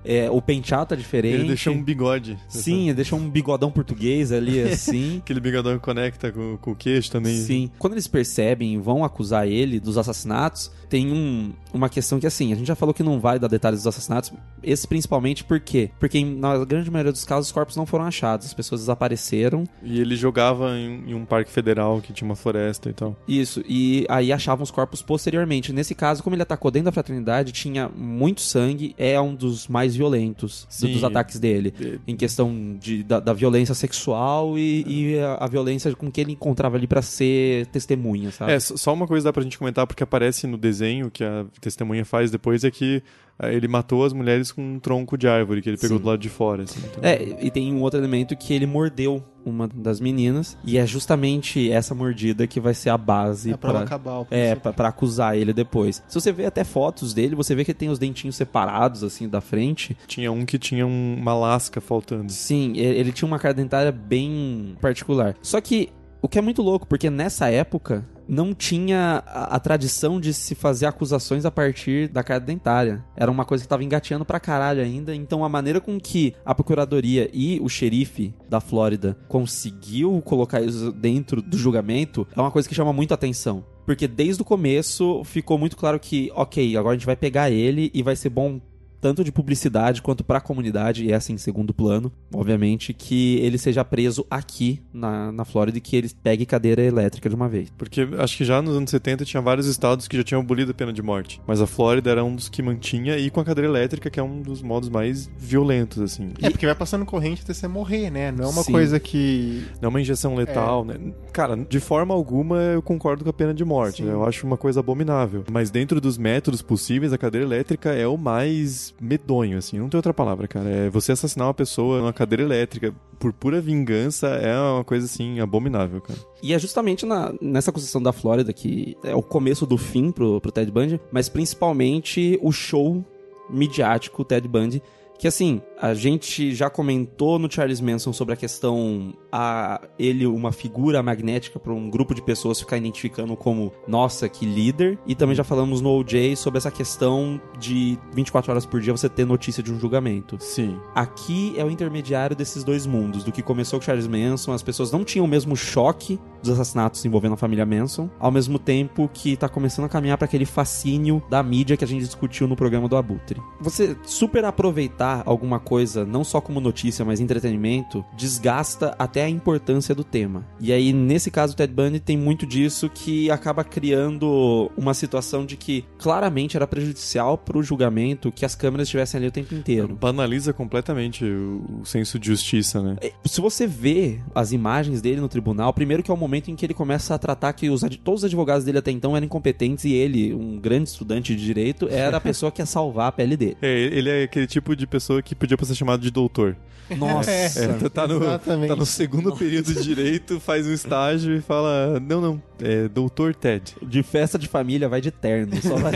[0.04, 1.36] É, o penteado tá diferente.
[1.36, 2.38] Ele deixou um bigode.
[2.48, 5.18] Sim, ele deixou um bigodão português ali, assim.
[5.20, 7.38] Aquele bigodão que conecta com, com o queixo também.
[7.38, 7.72] Sim.
[7.80, 12.52] Quando eles percebem e vão acusar ele dos assassinatos, tem um- uma questão que, assim,
[12.54, 14.32] a gente já falou que não vai dar detalhes dos assassinatos,
[14.64, 15.92] esse principalmente por quê?
[16.00, 19.64] Porque na grande maioria dos casos os corpos não foram achados, as pessoas desapareceram.
[19.84, 23.16] E ele jogava em, em um parque federal que tinha uma floresta e tal.
[23.28, 25.72] Isso, e aí achavam os corpos posteriormente.
[25.74, 29.96] Nesse caso, como ele atacou dentro da fraternidade, tinha muito sangue, é um dos mais
[29.96, 30.94] violentos Sim.
[30.94, 31.74] dos ataques dele.
[31.80, 32.00] É.
[32.08, 36.34] Em questão de, da, da violência sexual e, e a, a violência com que ele
[36.34, 38.52] encontrava ali pra ser testemunha, sabe?
[38.52, 42.06] É, só uma coisa dá pra gente comentar, porque aparece no desenho que a testemunha
[42.06, 43.02] faz depois, é que
[43.44, 46.04] ele matou as mulheres com um tronco de árvore que ele pegou Sim.
[46.04, 46.64] do lado de fora.
[46.64, 50.78] Assim, então- É, e tem um outro elemento que ele mordeu uma das meninas, e
[50.78, 54.28] é justamente essa mordida que vai ser a base É pra pra- não acabar o
[54.30, 56.04] É, pra, pra acusar ele depois.
[56.06, 59.30] Se você vê até fotos dele, você vê que ele tem os dentinhos separados, assim,
[59.30, 59.96] da frente.
[60.06, 62.30] Tinha um que tinha um- uma lasca faltando.
[62.30, 65.36] Sim, e- ele tinha uma cara dentária bem particular.
[65.42, 65.90] Só que
[66.22, 70.54] o que é muito louco, porque nessa época não tinha a, a tradição de se
[70.54, 73.04] fazer acusações a partir da cara dentária.
[73.16, 75.16] Era uma coisa que tava engateando pra caralho ainda.
[75.16, 80.92] Então a maneira com que a procuradoria e o xerife da Flórida conseguiu colocar isso
[80.92, 83.64] dentro do julgamento é uma coisa que chama muito atenção.
[83.86, 87.90] Porque desde o começo ficou muito claro que, ok, agora a gente vai pegar ele
[87.94, 88.60] e vai ser bom
[89.08, 93.86] tanto de publicidade quanto pra comunidade, e essa em segundo plano, obviamente, que ele seja
[93.86, 97.72] preso aqui na, na Flórida e que ele pegue cadeira elétrica de uma vez.
[97.78, 100.74] Porque acho que já nos anos 70 tinha vários estados que já tinham abolido a
[100.74, 101.40] pena de morte.
[101.48, 104.24] Mas a Flórida era um dos que mantinha, e com a cadeira elétrica, que é
[104.24, 106.34] um dos modos mais violentos, assim.
[106.42, 108.30] É porque vai passando corrente até você morrer, né?
[108.30, 108.74] Não é uma Sim.
[108.74, 109.66] coisa que.
[109.82, 110.96] Não é uma injeção letal, né?
[111.32, 114.04] Cara, de forma alguma eu concordo com a pena de morte.
[114.04, 114.12] Né?
[114.12, 115.46] Eu acho uma coisa abominável.
[115.50, 119.78] Mas dentro dos métodos possíveis, a cadeira elétrica é o mais medonho, assim.
[119.80, 120.70] Não tem outra palavra, cara.
[120.70, 125.40] É você assassinar uma pessoa numa cadeira elétrica por pura vingança é uma coisa, assim,
[125.40, 126.20] abominável, cara.
[126.42, 130.40] E é justamente na- nessa acusação da Flórida que é o começo do fim pro,
[130.42, 133.04] pro Ted Bundy, mas principalmente o show
[133.50, 134.82] midiático Ted Bundy.
[135.20, 140.52] Que assim, a gente já comentou no Charles Manson sobre a questão a ele uma
[140.52, 145.36] figura magnética para um grupo de pessoas ficar identificando como nossa, que líder, e também
[145.36, 149.62] já falamos no OJ sobre essa questão de 24 horas por dia você ter notícia
[149.62, 150.38] de um julgamento.
[150.40, 150.80] Sim.
[150.96, 154.92] Aqui é o intermediário desses dois mundos, do que começou com Charles Manson, as pessoas
[154.92, 159.36] não tinham o mesmo choque dos assassinatos envolvendo a família Manson, ao mesmo tempo que
[159.36, 162.88] tá começando a caminhar para aquele fascínio da mídia que a gente discutiu no programa
[162.88, 163.42] do Abutre.
[163.60, 169.94] Você super aproveitar alguma coisa, não só como notícia, mas entretenimento, desgasta até a importância
[169.94, 170.48] do tema.
[170.62, 175.46] E aí, nesse caso, o Ted Bundy tem muito disso que acaba criando uma situação
[175.46, 179.94] de que claramente era prejudicial pro julgamento que as câmeras estivessem ali o tempo inteiro.
[179.94, 182.96] Banaliza completamente o, senso de justiça, né?
[183.02, 186.56] É, Se você vê as imagens dele no tribunal, primeiro que é o momento em
[186.56, 189.84] que ele começa a tratar que os, todos os advogados dele até então eram incompetentes
[189.84, 193.36] e ele, um grande estudante de direito, era a pessoa que ia salvar a pele
[193.36, 193.58] dele.
[193.62, 196.56] É, ele é aquele tipo de pessoa que podia ser chamado de doutor.
[196.96, 197.30] Nossa!
[197.32, 198.70] É, tá, no, Exatamente.
[198.70, 203.36] tá no segundo período de direito, faz um estágio e fala: Não, não, é doutor
[203.36, 203.76] Ted.
[203.82, 205.62] De festa de família vai de terno.
[205.62, 205.94] Só vai...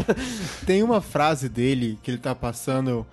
[0.64, 3.06] Tem uma frase dele que ele tá passando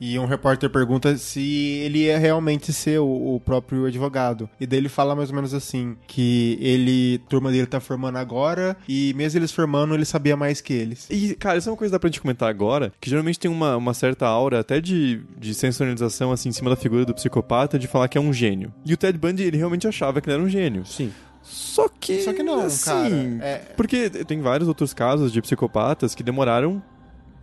[0.00, 1.40] e um repórter pergunta se
[1.84, 4.48] ele ia realmente ser o, o próprio advogado.
[4.58, 8.16] E daí ele fala mais ou menos assim: que ele, a turma dele tá formando
[8.16, 11.06] agora e mesmo eles formando, ele sabia mais que eles.
[11.10, 13.50] E, cara, isso é uma coisa que dá pra gente comentar agora, que geralmente tem
[13.50, 17.78] uma, uma certa aura até de, de sensacionalização, assim, em cima da figura do psicopata,
[17.78, 18.72] de falar que é um gênio.
[18.84, 20.86] E o Ted Bundy, ele realmente achava que ele era um gênio.
[20.86, 21.12] Sim.
[21.42, 22.22] Só que.
[22.22, 23.44] Só que não, assim, cara.
[23.44, 26.82] É, Porque tem vários outros casos de psicopatas que demoraram,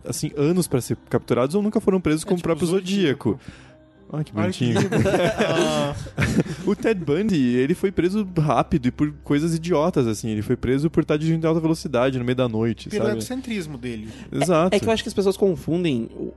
[0.08, 3.38] assim, anos pra ser capturados ou nunca foram presos como o tipo próprio Zodíaco.
[4.10, 4.78] Ai, que bonitinho.
[5.46, 5.94] Ah,
[6.66, 10.30] O Ted Bundy, ele foi preso rápido e por coisas idiotas, assim.
[10.30, 13.16] Ele foi preso por estar dirigindo em alta velocidade no meio da noite, pelo sabe?
[13.18, 14.08] egocentrismo dele.
[14.32, 14.74] Exato.
[14.74, 16.32] É que eu acho que as pessoas confundem o-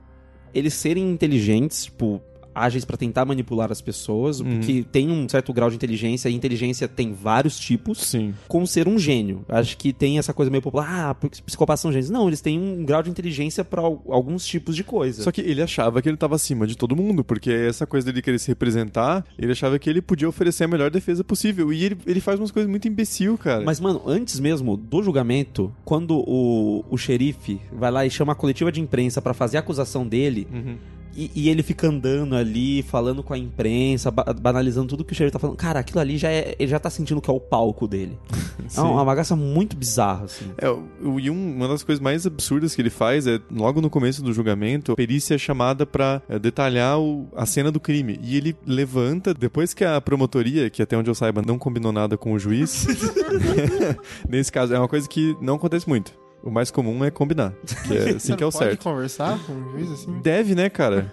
[0.54, 2.20] eles serem inteligentes, tipo,
[2.54, 4.60] ágeis pra tentar manipular as pessoas, Uhum.
[4.60, 8.34] que tem um certo grau de inteligência, e inteligência tem vários tipos, Sim.
[8.48, 9.44] com ser um gênio.
[9.48, 12.10] Acho que tem essa coisa meio popular, ah, porque psicopatas são gênios.
[12.10, 15.22] Não, eles têm um grau de inteligência pra al- alguns tipos de coisa.
[15.22, 18.22] Só que ele achava que ele tava acima de todo mundo, porque essa coisa dele
[18.22, 21.72] querer se representar, ele achava que ele podia oferecer a melhor defesa possível.
[21.72, 23.64] E ele, ele faz umas coisas muito imbecil, cara.
[23.64, 28.36] Mas, mano, antes mesmo do julgamento, quando o, o xerife vai lá e chama a
[28.36, 30.76] coletiva de imprensa pra fazer a acusação dele, Uhum.
[31.16, 35.16] E, e ele fica andando ali, falando com a imprensa, ba- banalizando tudo que o
[35.16, 37.40] xerife tá falando, cara, aquilo ali já é, ele já tá sentindo que é o
[37.40, 38.18] palco dele.
[38.74, 40.46] É uma, uma bagaça muito bizarra, assim.
[40.56, 43.90] É, o- e um- uma das coisas mais absurdas que ele faz é, logo no
[43.90, 48.18] começo do julgamento, a perícia é chamada pra é, detalhar o- a cena do crime.
[48.22, 52.16] E ele levanta, depois que a promotoria, que até onde eu saiba não combinou nada
[52.16, 52.86] com o juiz,
[54.28, 56.12] nesse caso, é uma coisa que não acontece muito.
[56.42, 57.52] O mais comum é combinar,
[57.86, 58.82] que é assim que é o pode certo.
[58.82, 60.18] conversar com o juiz assim?
[60.20, 61.10] Deve, né, cara?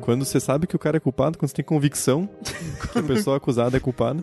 [0.00, 2.28] Quando você sabe que o cara é culpado, quando você tem convicção
[2.90, 4.22] que a pessoa acusada é culpada.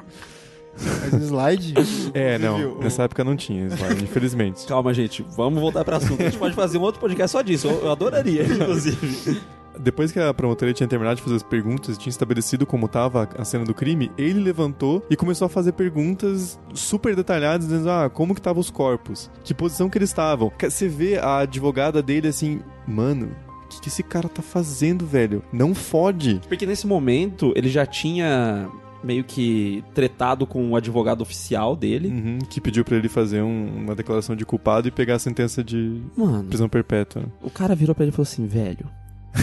[1.13, 1.73] Um slide?
[2.13, 2.57] É, não.
[2.57, 2.77] Viu?
[2.79, 4.65] Nessa época não tinha slide, infelizmente.
[4.65, 6.21] Calma, gente, vamos voltar pra assunto.
[6.21, 7.67] A gente pode fazer um outro podcast só disso.
[7.67, 9.41] Eu, eu adoraria, inclusive.
[9.79, 13.27] Depois que a promotoria tinha terminado de fazer as perguntas e tinha estabelecido como estava
[13.37, 18.09] a cena do crime, ele levantou e começou a fazer perguntas super detalhadas, dizendo, ah,
[18.09, 19.29] como que estavam os corpos?
[19.43, 20.51] Que posição que eles estavam?
[20.61, 23.29] Você vê a advogada dele assim, mano,
[23.65, 25.43] o que, que esse cara tá fazendo, velho?
[25.51, 26.41] Não fode.
[26.47, 28.69] Porque nesse momento ele já tinha
[29.03, 32.07] meio que tretado com o advogado oficial dele.
[32.09, 35.63] Uhum, que pediu pra ele fazer um- uma declaração de culpado e pegar a sentença
[35.63, 37.23] de Mano, prisão perpétua.
[37.41, 38.87] o cara virou pra ele e falou assim, velho.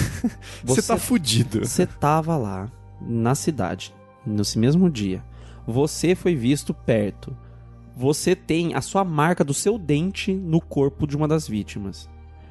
[0.64, 1.61] Você tá fudido.
[1.61, 2.70] Você tava lá,
[3.01, 3.95] na cidade,
[4.26, 5.22] nesse mesmo dia.
[5.66, 7.36] Você foi visto perto.
[7.97, 12.09] Você tem a sua marca do seu dente no corpo de uma das vítimas.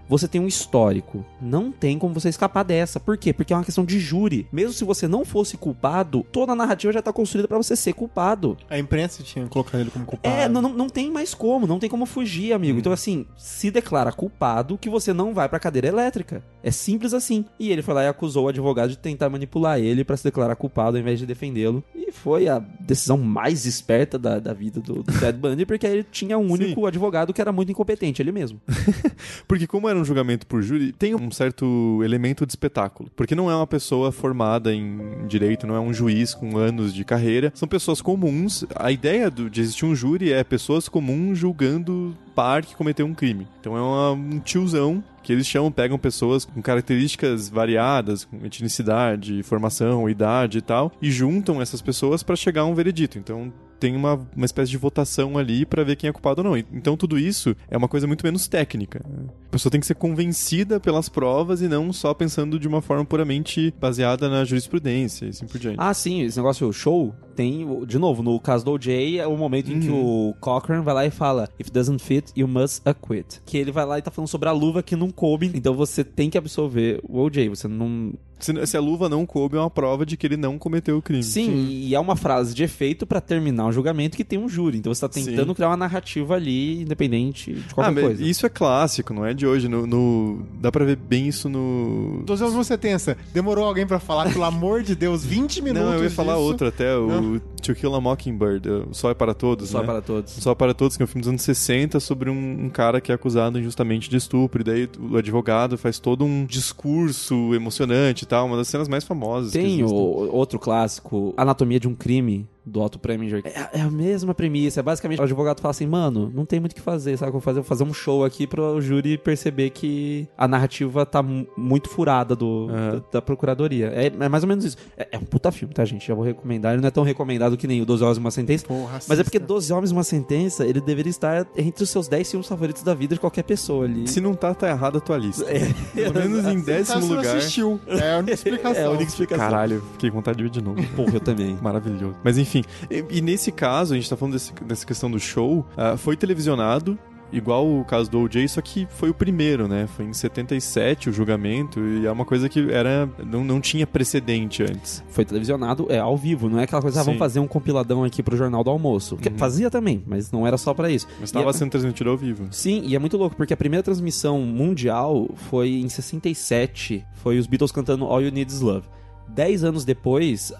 [0.08, 1.26] Você tem um histórico.
[1.41, 2.99] Não tem como você escapar dessa.
[2.99, 3.34] Por quê?
[3.34, 4.47] Porque é uma questão de júri.
[4.51, 7.93] Mesmo se você não fosse culpado, toda a narrativa já tá construída pra você ser
[7.93, 8.58] culpado.
[8.70, 10.36] A imprensa tinha colocado ele como culpado.
[10.36, 12.80] É, não, não, não tem mais como, não tem como fugir, amigo.
[12.80, 16.43] Então, assim, se declara culpado que você não vai pra cadeira elétrica.
[16.62, 17.45] É simples assim.
[17.60, 20.56] E ele foi lá e acusou o advogado de tentar manipular ele pra se declarar
[20.56, 21.84] culpado ao invés de defendê-lo.
[21.95, 26.04] E foi a decisão mais esperta da, da vida do, do Ted Bundy, porque ele
[26.04, 28.62] tinha um único advogado que era muito incompetente, ele mesmo.
[29.47, 33.10] Porque como era um julgamento por júri, tem um certo elemento de espetáculo.
[33.16, 37.04] Porque não é uma pessoa formada em direito, não é um juiz com anos de
[37.04, 37.52] carreira.
[37.56, 38.66] São pessoas comuns.
[38.76, 43.14] A ideia do- de existir um júri é pessoas comuns julgando par que cometeu um
[43.14, 43.48] crime.
[43.60, 49.41] Então é uma- um tiozão que eles chamam, pegam pessoas com características variadas, com etnicidade,
[49.44, 53.18] formação, idade e tal, e juntam essas pessoas para chegar a um veredito.
[53.18, 53.52] Então
[53.84, 56.58] tem uma, uma espécie de votação ali para ver quem é culpado ou não.
[56.58, 59.02] Então tudo isso é uma coisa muito menos técnica.
[59.48, 63.04] A pessoa tem que ser convencida pelas provas e não só pensando de uma forma
[63.04, 65.76] puramente baseada na jurisprudência e assim por diante.
[65.80, 69.72] Ah, sim, esse negócio show tem, de novo, no caso do OJ, é o momento
[69.72, 73.42] em que o Cochran vai lá e fala: If it doesn't fit, you must acquit.
[73.46, 76.04] Que ele vai lá e tá falando sobre a luva que não coube, então você
[76.04, 77.50] tem que absolver o OJ.
[77.50, 78.14] Você não.
[78.44, 81.02] Se, se a luva não coube, é uma prova de que ele não cometeu o
[81.02, 81.24] crime.
[81.24, 84.78] Sim, e é uma frase de efeito pra terminar um julgamento que tem um júri.
[84.78, 85.54] Então você tá tentando Sim.
[85.54, 88.24] criar uma narrativa ali, independente de qualquer ah, coisa.
[88.24, 89.68] isso é clássico, não é de hoje.
[89.68, 92.24] No, no- dá pra ver bem isso no.
[92.26, 93.18] 12 anos você tensa.
[93.34, 96.46] Demorou alguém pra falar, pelo amor de Deus, 20 minutos Não, eu ia falar disso.
[96.46, 97.41] outro até, o Não.
[97.62, 99.86] To Kill a Mockingbird, o Só é para Todos, Só né?
[99.86, 100.34] para todos.
[100.34, 103.12] Só para Todos, que é um filme dos anos 60 sobre um, um cara que
[103.12, 104.62] é acusado injustamente de estupro.
[104.62, 109.04] E daí o advogado faz todo um discurso emocionante e tal, uma das cenas mais
[109.04, 109.52] famosas.
[109.52, 113.41] que Tem o, outro clássico, Anatomia de um Crime, do Otto Preminger.
[113.45, 114.80] É, é a mesma premissa.
[114.80, 117.30] É basicamente o advogado fala assim, mano, não tem muito o que fazer, sabe?
[117.30, 120.47] o que Eu vou fazer, vou fazer um show aqui pro júri perceber que a
[120.47, 122.91] narrativa tá mu- muito furada do, É.
[122.95, 123.88] da, da procuradoria.
[123.93, 124.78] É, é mais ou menos isso.
[124.97, 126.07] É, é um puta filme, tá, gente?
[126.07, 126.74] Já vou recomendar.
[126.74, 128.66] Ele não é tão recomendado que nem o 12 Horas e Uma Sentença.
[128.66, 129.47] Porra, Mas é porque assista.
[129.53, 132.93] 12 Homens e Uma Sentença, ele deveria estar entre os seus 10 filmes favoritos da
[132.93, 134.07] vida de qualquer pessoa ali.
[134.07, 135.43] Se não tá, tá errada a tua lista.
[135.51, 135.74] É.
[135.93, 137.38] Pelo menos em Tá, décimo você não lugar.
[137.38, 137.80] assistiu.
[138.03, 138.82] É a única explicação.
[138.82, 139.43] É a única explicação.
[139.49, 140.82] Caralho, fiquei com vontade de ver de novo.
[140.95, 141.57] Porra, eu também.
[141.61, 142.16] Maravilhoso.
[142.24, 142.53] Mas enfim,
[142.89, 146.16] e, e nesse caso, a gente tá falando desse- dessa questão do show, ah, foi
[146.18, 146.97] televisionado,
[147.32, 149.88] igual o caso do OJ, só que foi o primeiro, né?
[149.88, 154.62] Foi em 77 o julgamento, e é uma coisa que era não, não tinha precedente
[154.62, 155.04] antes.
[155.10, 158.22] Foi televisionado, é ao vivo, não é aquela coisa, ah, vamos fazer um compiladão aqui
[158.22, 159.18] pro Jornal do Almoço.
[159.18, 159.38] Que Uhum.
[159.39, 161.08] Fazia também, mas não era só pra isso.
[161.20, 162.45] Mas estava é- sendo transmitido ao vivo.
[162.51, 167.47] Sim, e é muito louco, porque a primeira transmissão mundial foi em 67, foi os
[167.47, 168.86] Beatles cantando All You Need Is Love.
[169.28, 170.54] Dez anos depois,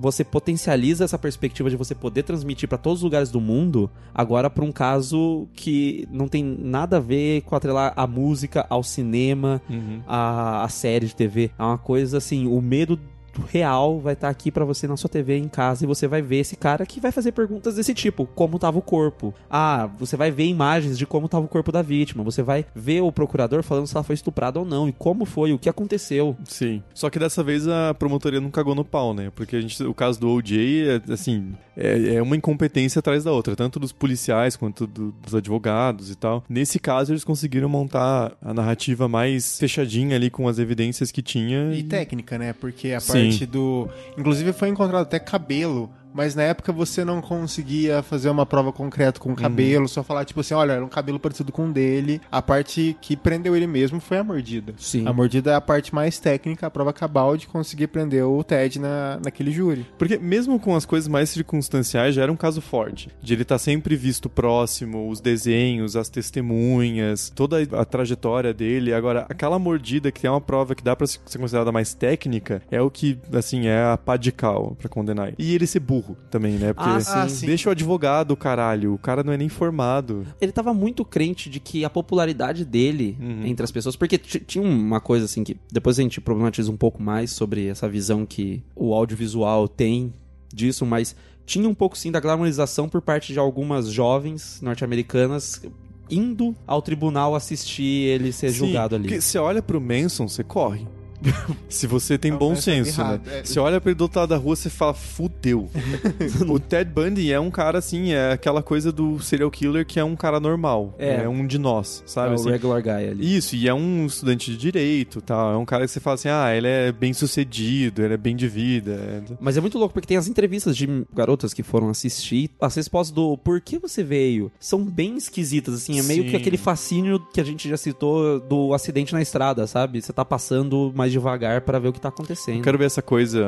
[0.00, 4.48] você potencializa essa perspectiva de você poder transmitir pra todos os lugares do mundo, agora
[4.48, 9.60] pra um caso que não tem nada a ver com atrelar a música ao cinema,
[9.68, 10.00] Uhum.
[10.06, 11.50] a, a série de TV.
[11.58, 12.98] É uma coisa assim, o medo
[13.42, 16.38] real vai estar aqui pra você na sua TV em casa e você vai ver
[16.38, 19.34] esse cara que vai fazer perguntas desse tipo, como tava o corpo?
[19.50, 23.00] Ah, você vai ver imagens de como tava o corpo da vítima, você vai ver
[23.00, 26.36] o procurador falando se ela foi estuprada ou não e como foi, o que aconteceu.
[26.44, 26.82] Sim.
[26.94, 29.30] Só que dessa vez a promotoria não cagou no pau, né?
[29.34, 33.30] Porque a gente, o caso do OJ é assim, é, é uma incompetência atrás da
[33.32, 36.44] outra, tanto dos policiais quanto do- dos advogados e tal.
[36.48, 41.72] Nesse caso, eles conseguiram montar a narrativa mais fechadinha ali com as evidências que tinha.
[41.72, 42.52] E técnica, né?
[42.52, 43.12] Porque a Sim.
[43.30, 43.88] parte do.
[44.18, 45.90] Inclusive foi encontrado até cabelo.
[46.12, 50.24] Mas na época você não conseguia fazer uma prova concreta com o cabelo, só falar,
[50.24, 52.20] tipo assim, olha, era um cabelo parecido com o dele.
[52.30, 54.74] A parte que prendeu ele mesmo foi a mordida.
[54.78, 55.06] Sim.
[55.06, 58.78] A mordida é a parte mais técnica, a prova cabal de conseguir prender o Ted
[58.78, 59.86] na, naquele júri.
[59.98, 63.08] Porque mesmo com as coisas mais circunstanciais, já era um caso forte.
[63.22, 68.92] De ele estar sempre visto próximo, os desenhos, as testemunhas, toda a trajetória dele.
[68.92, 72.80] Agora, aquela mordida que é uma prova que dá pra ser considerada mais técnica, é
[72.80, 75.32] o que, assim, é a pá de cal pra condenar.
[75.38, 76.72] E ele ser burro também, né?
[76.72, 77.12] Porque Ah, sim.
[77.14, 77.46] Ah, sim.
[77.46, 78.94] deixa o advogado, caralho.
[78.94, 80.26] O cara não é nem formado.
[80.40, 83.44] Ele tava muito crente de que a popularidade dele Uhum.
[83.46, 83.96] entre as pessoas.
[83.96, 85.56] Porque tinha uma coisa assim que.
[85.70, 90.12] Depois a gente problematiza um pouco mais sobre essa visão que o audiovisual tem
[90.52, 95.62] disso, mas tinha um pouco sim da glamorização por parte de algumas jovens norte-americanas
[96.10, 99.04] indo ao tribunal assistir ele ser Sim, julgado ali.
[99.08, 100.86] Porque você olha pro Manson, você corre.
[101.68, 103.20] Se você tem É bom senso, né?
[103.26, 103.44] é.
[103.44, 105.68] Você olha pra ele do outro lado da rua, você fala, fudeu.
[106.48, 110.04] o Ted Bundy é um cara assim, é aquela coisa do serial killer que é
[110.04, 110.94] um cara normal.
[110.98, 111.22] É.
[111.24, 112.30] É, um de nós, É sabe?
[112.32, 112.50] o assim?
[112.50, 113.36] regular guy ali.
[113.36, 115.52] Isso, e é um estudante de direito, tal.
[115.52, 118.36] É um cara que você fala assim, ah, ele é bem sucedido, ele é bem
[118.36, 118.92] de vida.
[118.92, 122.50] é- Mas é muito louco porque tem as entrevistas de garotas que foram assistir.
[122.60, 125.98] As respostas do por que você veio são bem esquisitas, assim.
[125.98, 126.30] É meio Sim.
[126.30, 130.00] que aquele fascínio que a gente já citou do acidente na estrada, sabe?
[130.00, 132.58] Você tá passando mais devagar pra ver o que tá acontecendo.
[132.58, 133.40] Eu quero ver essa coisa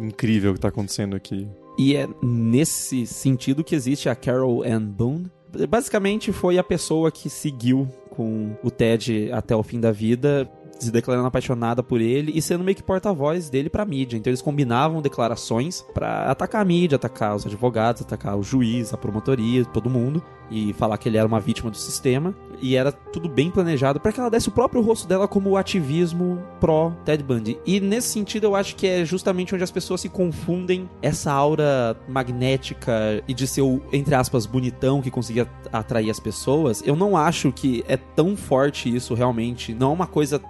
[0.00, 1.48] incrível que tá acontecendo aqui.
[1.78, 5.30] E é nesse sentido que existe a Carol Ann Boone.
[5.68, 10.48] Basicamente foi a pessoa que seguiu com o Ted até o fim da vida,
[10.84, 14.16] se declarando apaixonada por ele e sendo meio que porta-voz dele pra mídia.
[14.16, 18.96] Então eles combinavam declarações pra atacar a mídia, atacar os advogados, atacar o juiz, a
[18.96, 22.34] promotoria, todo mundo e falar que ele era uma vítima do sistema.
[22.60, 26.42] E era tudo bem planejado pra que ela desse o próprio rosto dela como ativismo
[26.60, 27.58] pró Ted Bundy.
[27.66, 31.96] E nesse sentido eu acho que é justamente onde as pessoas se confundem essa aura
[32.08, 36.82] magnética e de ser o, entre aspas, bonitão que conseguia atrair as pessoas.
[36.86, 39.74] Eu não acho que é tão forte isso realmente.
[39.74, 40.40] Não é uma coisa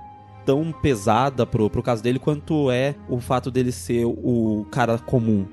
[0.44, 5.46] tão pesada pro, pro caso dele quanto é o fato dele ser o cara comum.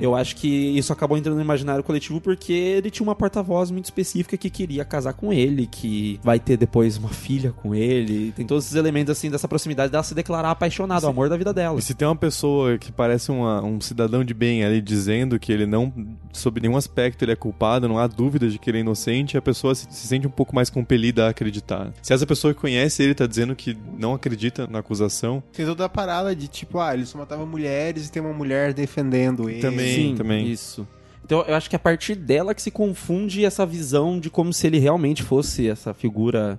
[0.00, 3.84] Eu acho que isso acabou entrando no imaginário coletivo porque ele tinha uma porta-voz muito
[3.86, 8.32] específica que queria casar com ele, que vai ter depois uma filha com ele.
[8.32, 11.52] Tem todos esses elementos assim dessa proximidade dela se declarar apaixonada, o amor da vida
[11.52, 11.78] dela.
[11.78, 15.52] E se tem uma pessoa que parece uma- um cidadão de bem ali dizendo que
[15.52, 15.92] ele não,
[16.32, 19.42] sob nenhum aspecto, ele é culpado, não há dúvida de que ele é inocente, a
[19.42, 21.92] pessoa se, se sente um pouco mais compelida a acreditar.
[22.02, 25.84] Se essa pessoa que conhece ele tá dizendo que não acredita na acusação, Tem toda
[25.84, 29.60] a parada de tipo, ah, ele só matava mulheres e tem uma mulher defendendo ele.
[29.70, 30.50] Também, Sim, também.
[30.50, 30.86] Isso.
[31.24, 34.52] Então eu acho que é a partir dela que se confunde essa visão de como
[34.52, 36.58] se ele realmente fosse essa figura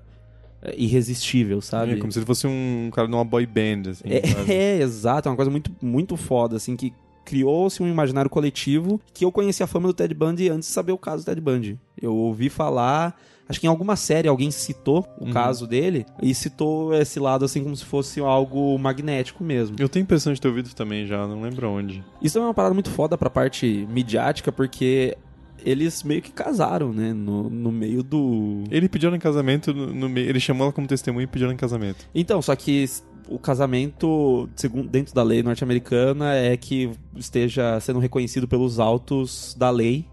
[0.62, 1.93] é, irresistível, sabe?
[1.93, 4.03] é como se ele fosse um cara de uma boy band, assim?
[4.05, 4.22] É,
[4.78, 6.93] é, exato, é uma coisa muito, muito foda, assim, que
[7.26, 10.91] criou-se um imaginário coletivo que eu conheci a fama do Ted Bundy antes de saber
[10.91, 11.80] o caso do Ted Bundy.
[12.01, 13.20] Eu ouvi falar,
[13.50, 15.32] acho que em alguma série alguém citou o Uhum.
[15.32, 19.76] caso dele e citou esse lado assim como se fosse algo magnético mesmo.
[19.80, 22.04] Eu tenho a impressão de ter ouvido também já, não lembro onde.
[22.22, 25.18] Isso é uma parada muito foda pra parte midiática, porque
[25.66, 27.12] eles meio que casaram, né?
[27.12, 28.64] No, no meio do.
[28.72, 31.58] Ele pediu em casamento, no, no meio- ele chamou ela como testemunha e pediu em
[31.58, 32.08] casamento.
[32.16, 32.86] Então, só que
[33.28, 39.70] o casamento, segundo, dentro da lei norte-americana, é que esteja sendo reconhecido pelos autos da
[39.70, 40.06] lei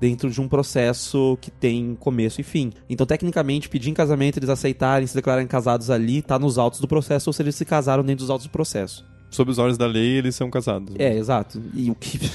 [0.00, 2.72] dentro de um processo que tem começo e fim.
[2.88, 6.88] Então, tecnicamente, pedir em casamento, eles aceitarem, se declararem casados ali, tá nos autos do
[6.88, 9.04] processo, ou seja, eles se casaram dentro dos autos do processo.
[9.30, 10.94] Sob os olhos da lei, eles são casados.
[10.98, 11.62] É, exato.
[11.74, 12.18] E o que.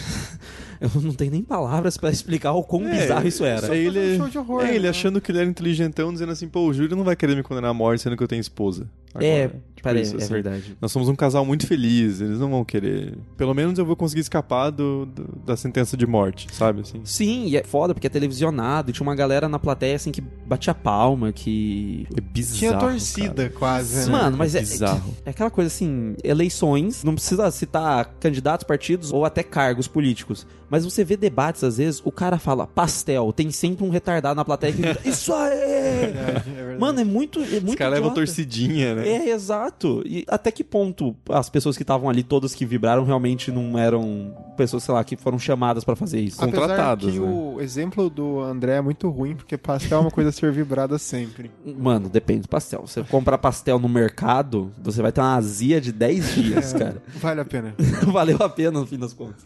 [0.80, 3.74] Eu não tenho nem palavras pra explicar o quão É, bizarro isso era.
[3.74, 4.90] É ele, um show de horror, é ele né?
[4.90, 7.72] achando que ele era inteligentão, dizendo assim, pô, o júri não vai querer me condenar
[7.72, 8.88] à morte sendo que eu tenho esposa.
[9.18, 9.62] É, Agora.
[9.76, 10.34] Tipo peraí, isso, é assim.
[10.34, 10.78] verdade.
[10.82, 13.18] Nós somos um casal muito feliz, eles não vão querer.
[13.38, 16.82] Pelo menos eu vou conseguir escapar do, do- da sentença de morte, sabe?
[16.82, 17.00] Assim.
[17.06, 20.20] Sim, e é foda porque é televisionado e tinha uma galera na plateia assim que
[20.20, 22.06] batia palma, que.
[22.18, 22.58] É bizarro.
[22.60, 24.12] Tinha torcida quase, né?
[24.18, 25.14] Mano, mas é, bizarro.
[25.26, 30.84] é aquela coisa assim, eleições, não precisa citar candidatos, partidos ou até cargos políticos, Mas
[30.84, 34.74] você vê debates, às vezes, o cara fala pastel, tem sempre um retardado na plateia
[34.74, 36.14] que grita, isso aí!
[36.80, 37.40] Mano, é muito.
[37.40, 39.08] É muito Os caras levam torcidinha, né?
[39.08, 40.04] É, exato.
[40.06, 44.36] E até que ponto as pessoas que estavam ali, todas que vibraram, realmente não eram
[44.58, 46.44] pessoas, sei lá, que foram chamadas pra fazer isso?
[46.44, 47.20] Apesar que né?
[47.20, 50.98] o exemplo do André é muito ruim, porque pastel é uma coisa a ser vibrada
[50.98, 51.52] sempre.
[51.66, 52.82] Mano, depende do pastel.
[52.86, 57.02] Você comprar pastel no mercado, você vai ter uma azia de 10 dias, cara.
[57.16, 57.76] Vale a pena.
[58.12, 59.44] Valeu a pena no fim das contas.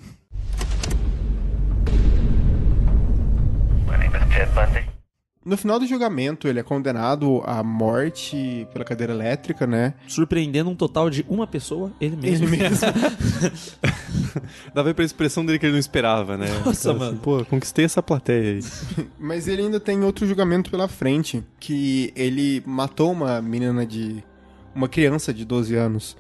[5.46, 9.94] No final do julgamento, ele é condenado à morte pela cadeira elétrica, né?
[10.08, 12.46] Surpreendendo um total de uma pessoa, ele mesmo.
[12.46, 12.78] Ele mesmo.
[14.76, 16.48] Dava pra expressão dele que ele não esperava, né?
[16.66, 17.20] Nossa, Então, mano.
[17.20, 18.60] Pô, conquistei essa plateia aí.
[19.18, 24.22] Mas ele ainda tem outro julgamento pela frente, que ele matou uma menina de...
[24.76, 26.18] uma criança de 12 anos,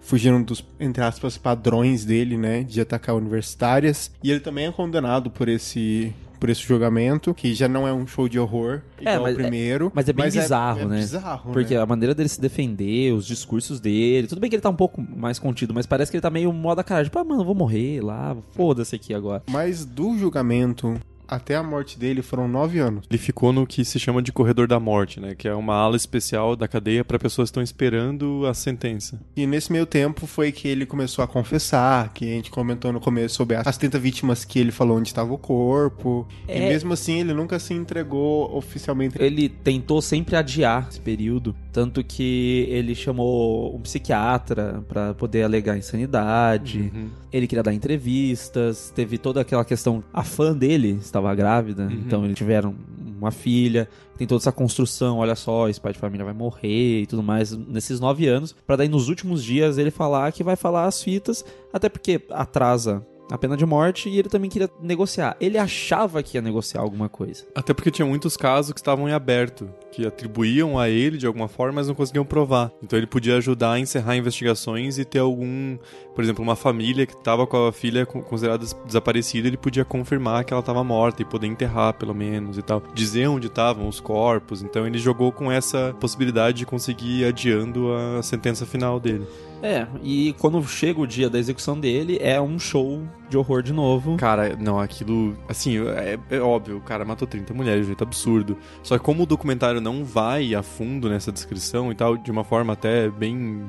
[0.00, 4.12] fugindo dos, entre aspas, padrões dele, né, de atacar universitárias.
[4.22, 6.14] E ele também é condenado por esse...
[6.42, 9.38] Por esse julgamento, que já não é um show de horror, É, igual mas o
[9.38, 9.92] primeiro.
[9.94, 10.96] mas é bem bizarro, é né?
[10.96, 11.80] bizarro, Porque né?
[11.80, 14.26] a maneira dele se defender, os discursos dele.
[14.26, 16.52] Tudo bem que ele tá um pouco mais contido, mas parece que ele tá meio
[16.52, 17.04] moda cara.
[17.04, 19.44] Tipo, ah, mano, vou morrer lá, foda-se aqui agora.
[19.48, 20.98] Mas do julgamento
[21.34, 23.04] até a morte dele foram nove anos.
[23.10, 25.34] Ele ficou no que se chama de corredor da morte, né?
[25.34, 29.20] Que é uma ala especial da cadeia para pessoas que estão esperando a sentença.
[29.36, 33.00] E nesse meio tempo foi que ele começou a confessar, que a gente comentou no
[33.00, 36.26] começo sobre as 30 vítimas que ele falou onde estava o corpo.
[36.48, 36.68] E É.
[36.68, 39.16] mesmo assim ele nunca se entregou oficialmente.
[39.20, 45.76] Ele tentou sempre adiar esse período, tanto que ele chamou um psiquiatra pra poder alegar
[45.76, 46.90] insanidade.
[46.94, 47.21] Uhum.
[47.32, 50.02] Ele queria dar entrevistas, teve toda aquela questão.
[50.12, 51.90] A fã dele estava grávida, Uhum.
[52.06, 52.74] então eles tiveram
[53.18, 53.88] uma filha.
[54.18, 57.52] Tem toda essa construção, olha só, esse pai de família vai morrer e tudo mais
[57.56, 61.44] nesses nove anos, Pra daí nos últimos dias ele falar que vai falar as fitas,
[61.72, 65.36] até porque atrasa a pena de morte e ele também queria negociar.
[65.40, 67.44] Ele achava que ia negociar alguma coisa.
[67.54, 71.48] Até porque tinha muitos casos que estavam em aberto, que atribuíam a ele de alguma
[71.48, 72.70] forma, mas não conseguiam provar.
[72.82, 75.76] Então ele podia ajudar a encerrar investigações e ter algum,
[76.14, 79.84] por exemplo, uma família que estava com a filha co- considerada des- desaparecida, ele podia
[79.84, 82.82] confirmar que ela estava morta e poder enterrar pelo menos e tal.
[82.94, 84.62] Dizer onde estavam os corpos.
[84.62, 87.88] Então ele jogou com essa possibilidade de conseguir ir adiando
[88.18, 89.26] a sentença final dele.
[89.62, 93.72] É, e quando chega o dia da execução dele, é um show de horror de
[93.72, 94.16] novo.
[94.16, 95.36] Cara, não, aquilo.
[95.48, 98.58] Assim, é, é óbvio, o cara matou 30 mulheres de um jeito absurdo.
[98.82, 102.44] Só que como o documentário não vai a fundo nessa descrição e tal, de uma
[102.44, 103.64] forma até bem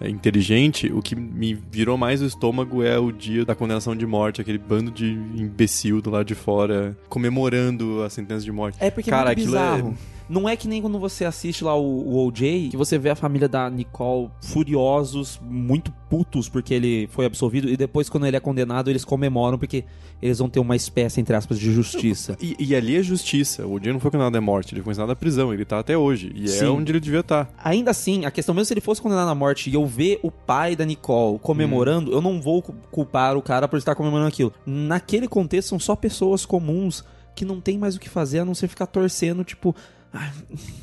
[0.00, 4.04] é, inteligente, o que me virou mais o estômago é o dia da condenação de
[4.04, 8.76] morte, aquele bando de imbecil do lado de fora comemorando a sentença de morte.
[8.80, 9.98] É porque Cara, é muito aquilo é- bizarro.
[10.28, 13.14] Não é que nem quando você assiste lá o, o OJ, que você vê a
[13.16, 18.40] família da Nicole furiosos, muito putos porque ele foi absolvido, e depois quando ele é
[18.40, 19.84] condenado, eles comemoram porque
[20.20, 22.36] eles vão ter uma espécie, entre aspas, de justiça.
[22.40, 23.66] E, e ali é justiça.
[23.66, 25.52] O dia não foi condenado à morte, ele foi condenado à prisão.
[25.52, 26.30] Ele tá até hoje.
[26.34, 26.64] E Sim.
[26.64, 27.50] é onde ele devia estar.
[27.62, 30.30] Ainda assim, a questão, mesmo se ele fosse condenado à morte e eu ver o
[30.30, 34.52] pai da Nicole comemorando, eu não vou cu- culpar o cara por estar comemorando aquilo.
[34.64, 37.04] Naquele contexto, são só pessoas comuns
[37.34, 39.74] que não tem mais o que fazer a não ser ficar torcendo, tipo.
[40.12, 40.30] "Ah,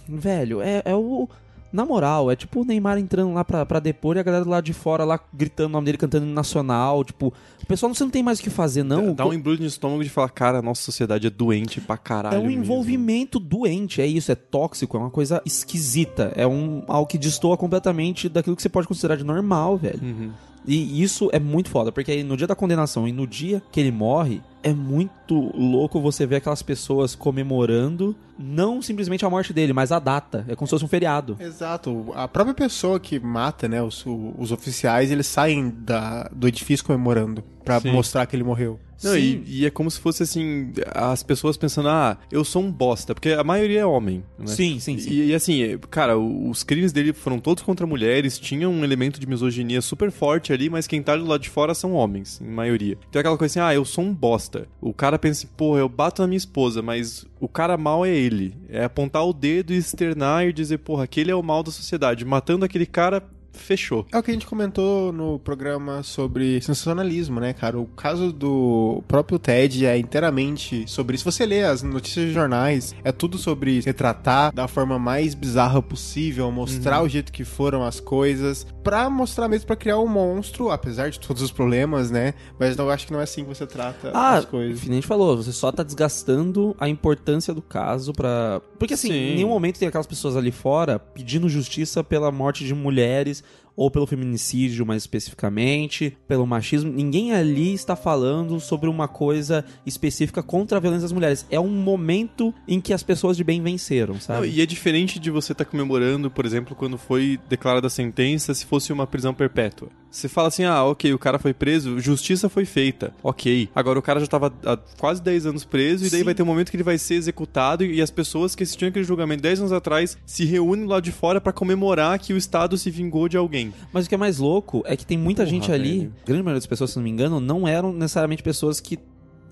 [0.07, 1.27] velho, é, é o.
[1.71, 4.59] Na moral, é tipo o Neymar entrando lá pra, pra depor e a galera lá
[4.59, 7.03] de fora lá gritando o nome dele, cantando hino nacional.
[7.03, 9.13] Tipo, o pessoal você não tem mais o que fazer, não.
[9.13, 12.37] Dá um embrulho no estômago de falar, cara, a nossa sociedade é doente pra caralho.
[12.37, 12.63] É um mesmo.
[12.63, 16.33] envolvimento doente, é isso, é tóxico, é uma coisa esquisita.
[16.35, 19.99] É um algo que destoa completamente daquilo que você pode considerar de normal, velho.
[20.01, 20.31] Uhum.
[20.65, 23.79] E isso é muito foda, porque aí no dia da condenação e no dia que
[23.79, 29.73] ele morre, é muito louco você ver aquelas pessoas comemorando não simplesmente a morte dele,
[29.73, 30.45] mas a data.
[30.47, 31.35] É como se fosse um feriado.
[31.39, 32.11] Exato.
[32.15, 34.05] A própria pessoa que mata, né, os,
[34.37, 37.91] os oficiais, eles saem da, do edifício comemorando pra Sim.
[37.91, 38.79] mostrar que ele morreu.
[39.03, 39.43] Não, Sim.
[39.45, 43.13] e, e é como se fosse assim, as pessoas pensando, ah, eu sou um bosta,
[43.13, 44.47] porque a maioria é homem, né?
[44.47, 45.09] Sim, sim, sim.
[45.09, 49.27] E, e assim, cara, os crimes dele foram todos contra mulheres, tinha um elemento de
[49.27, 52.97] misoginia super forte ali, mas quem tá do lado de fora são homens, em maioria.
[53.09, 54.67] Então é aquela coisa assim, ah, eu sou um bosta.
[54.81, 58.13] O cara pensa assim, pô, eu bato na minha esposa, mas o cara mal é
[58.13, 58.55] ele.
[58.67, 62.25] É apontar o dedo e externar e dizer, porra, aquele é o mal da sociedade.
[62.25, 63.23] Matando aquele cara,
[63.53, 64.05] fechou.
[64.11, 67.79] É o que a gente comentou no programa sobre sensacionalismo, né, cara?
[67.79, 71.23] O caso do próprio Ted é inteiramente sobre isso.
[71.29, 75.81] Se você lê as notícias de jornais, é tudo sobre retratar da forma mais bizarra
[75.81, 80.69] possível, mostrar o jeito que foram as coisas, pra mostrar mesmo, pra criar um monstro,
[80.71, 82.33] apesar de todos os problemas, né?
[82.59, 84.79] Mas eu acho que não é assim que você trata Ah, as coisas.
[84.81, 88.61] que nem a gente falou, você só tá desgastando a importância do caso pra.
[88.77, 89.13] Porque assim, Sim.
[89.13, 93.43] em nenhum momento tem aquelas pessoas ali fora pedindo justiça pela morte de mulheres
[93.79, 96.91] ou pelo feminicídio mais especificamente, pelo machismo.
[96.91, 101.45] Ninguém ali está falando sobre uma coisa específica contra a violência das mulheres.
[101.49, 104.49] É um momento em que as pessoas de bem venceram, Não, sabe?
[104.49, 108.65] e é diferente de você estar comemorando, por exemplo, quando foi declarada a sentença, se
[108.65, 109.87] fosse uma prisão perpétua.
[110.11, 113.69] Você fala assim, ah, ok, o cara foi preso, justiça foi feita, ok.
[113.75, 116.25] Agora o cara já tava há quase 10 anos preso, e daí Sim.
[116.25, 119.05] vai ter um momento que ele vai ser executado, e as pessoas que assistiam aquele
[119.05, 122.89] julgamento 10 anos atrás se reúnem lá de fora pra comemorar que o Estado se
[122.89, 123.68] vingou de alguém.
[123.93, 126.13] Mas o que é mais louco é que tem muita Porra, gente ali, velho.
[126.21, 128.97] a grande maioria das pessoas, se não me engano, não eram necessariamente pessoas que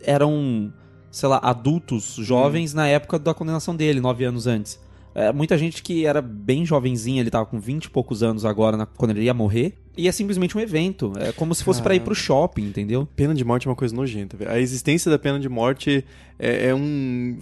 [0.02, 0.72] eram,
[1.12, 4.80] sei lá, adultos, jovens na época da condenação dele, nove anos antes.
[5.16, 8.78] É, muita gente que era bem jovenzinha, ele tava com 20 e poucos anos agora,
[8.78, 9.74] na- quando ele ia morrer.
[9.98, 11.12] E é simplesmente um evento.
[11.18, 13.08] É como se fosse pra ir pro shopping, entendeu?
[13.16, 14.52] Pena de morte é uma coisa nojenta, velho.
[14.52, 16.06] A existência da pena de morte
[16.38, 17.40] é, é um.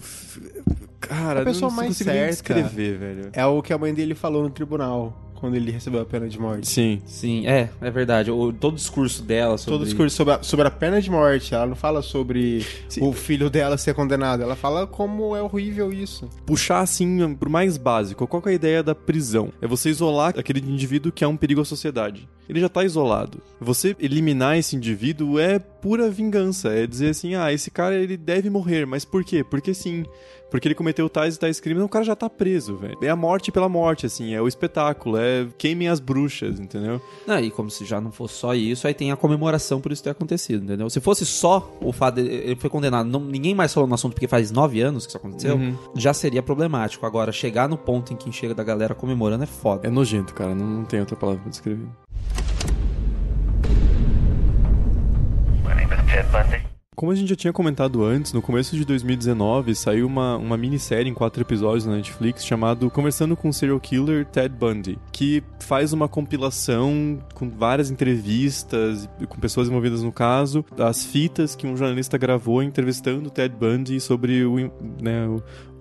[1.00, 2.32] Cara, A pessoa não, mais não consigo nem certa.
[2.32, 3.28] descrever, velho.
[3.34, 6.38] É o que a mãe dele falou no tribunal, quando ele recebeu a pena de
[6.38, 6.66] morte.
[6.66, 7.00] Sim.
[7.06, 8.30] Sim, é, é verdade.
[8.30, 9.72] O, todo o discurso dela sobre...
[9.72, 12.66] Todo o discurso sobre a, sobre a pena de morte, ela não fala sobre
[13.00, 16.28] o filho dela ser condenado, ela fala como é horrível isso.
[16.44, 19.52] puxar assim pro mais básico, qual que é a ideia da prisão?
[19.62, 22.28] É você isolar aquele indivíduo que é um perigo à sociedade.
[22.48, 23.40] Ele já tá isolado.
[23.60, 28.48] Você eliminar esse indivíduo é pura vingança, é dizer assim, ah, esse cara ele deve
[28.48, 29.42] morrer, mas por quê?
[29.42, 30.04] Porque sim.
[30.50, 32.96] Porque ele cometeu tais e tais crimes, o cara já tá preso, velho.
[33.02, 37.00] É a morte pela morte, assim, é o espetáculo, é queimem as bruxas, entendeu?
[37.26, 40.04] Não, e como se já não fosse só isso, aí tem a comemoração por isso
[40.04, 40.88] ter acontecido, entendeu?
[40.88, 44.12] Se fosse só o fato de ele foi condenado, não- ninguém mais falou no assunto
[44.12, 45.76] porque faz nove anos que isso aconteceu, Uhum.
[45.96, 47.04] já seria problemático.
[47.04, 49.86] Agora, chegar no ponto em que chega da galera comemorando é foda.
[49.86, 51.86] É nojento, cara, não, não tem outra palavra pra descrever.
[55.64, 56.75] My name is Ted Bundy.
[56.96, 61.10] Como a gente já tinha comentado antes, no começo de 2019 saiu uma, uma minissérie
[61.10, 65.92] em quatro episódios na Netflix chamado Conversando com o Serial Killer Ted Bundy, que faz
[65.92, 72.16] uma compilação com várias entrevistas com pessoas envolvidas no caso, das fitas que um jornalista
[72.16, 74.56] gravou entrevistando o Ted Bundy sobre o,
[74.98, 75.28] né,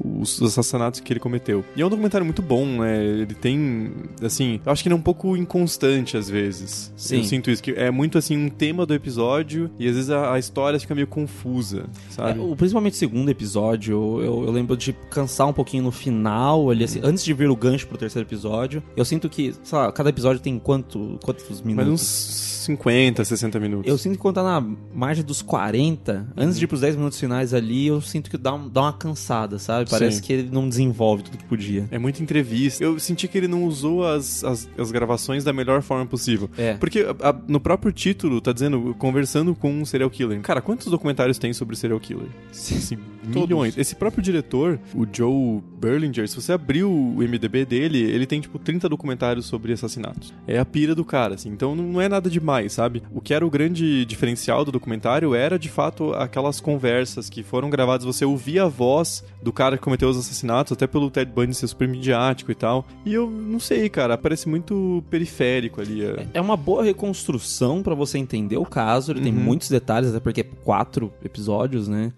[0.04, 1.64] os assassinatos que ele cometeu.
[1.78, 3.04] E é um documentário muito bom, né?
[3.06, 6.92] Ele tem, assim, eu acho que ele é um pouco inconstante às vezes.
[6.98, 7.18] Sim.
[7.18, 10.34] Eu sinto isso, que é muito assim um tema do episódio e às vezes a,
[10.34, 12.40] a história fica meio confusa, sabe?
[12.40, 16.70] É, o- principalmente o segundo episódio, eu, eu lembro de cansar um pouquinho no final,
[16.70, 18.82] ali, assim, antes de vir o gancho pro terceiro episódio.
[18.96, 21.92] Eu sinto que, sei lá, cada episódio tem quanto, quantos Mas minutos?
[21.94, 23.90] uns 50, 60 minutos.
[23.92, 27.20] Eu sinto que quando tá na margem dos 40, antes de ir pros 10 minutos
[27.20, 29.90] finais ali, eu sinto que dá, um- dá uma cansada, sabe?
[29.90, 30.24] Parece Sim.
[30.24, 31.88] que ele não desenvolve tudo que podia.
[31.92, 32.84] É muita entrevista.
[32.84, 36.50] Eu senti que ele não usou as, as, as gravações da melhor forma possível.
[36.58, 36.74] É.
[36.76, 40.42] Porque a- a- no próprio título tá dizendo conversando com um serial killer.
[40.42, 42.28] Cara, quantos documentários tem sobre serial killer?
[42.52, 43.78] Assim, milhões.
[43.78, 48.58] Esse próprio diretor, o Joe Berlinger, se você abrir o MDB dele, ele tem tipo
[48.60, 50.34] 30 documentários sobre assassinatos.
[50.48, 51.50] É a pira do cara, assim.
[51.50, 53.04] Então não é nada demais, sabe?
[53.14, 57.70] O que era o grande diferencial do documentário era de fato aquelas conversas que foram
[57.70, 61.54] gravadas, você ouvia a voz do cara que cometeu os assassinatos, até pelo Ted Bundy
[61.54, 62.86] ser super midiático e tal.
[63.06, 66.04] E eu não sei, cara, parece muito periférico ali.
[66.04, 66.28] é.
[66.34, 69.12] É uma boa reconstrução pra você entender o caso.
[69.12, 72.12] Ele tem muitos detalhes, até porque é quatro episódios, né?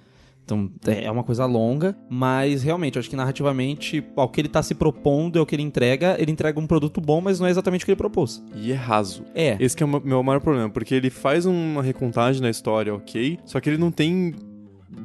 [0.48, 4.64] Então é uma coisa longa, mas realmente, eu acho que narrativamente, ao que ele tá
[4.64, 6.16] se propondo é o que ele entrega.
[6.18, 8.42] Ele entrega um produto bom, mas não é exatamente o que ele propôs.
[8.56, 9.26] E é raso.
[9.36, 9.58] É.
[9.60, 13.38] Esse que é o meu maior problema, porque ele faz uma recontagem na história, ok,
[13.46, 14.34] só que ele não tem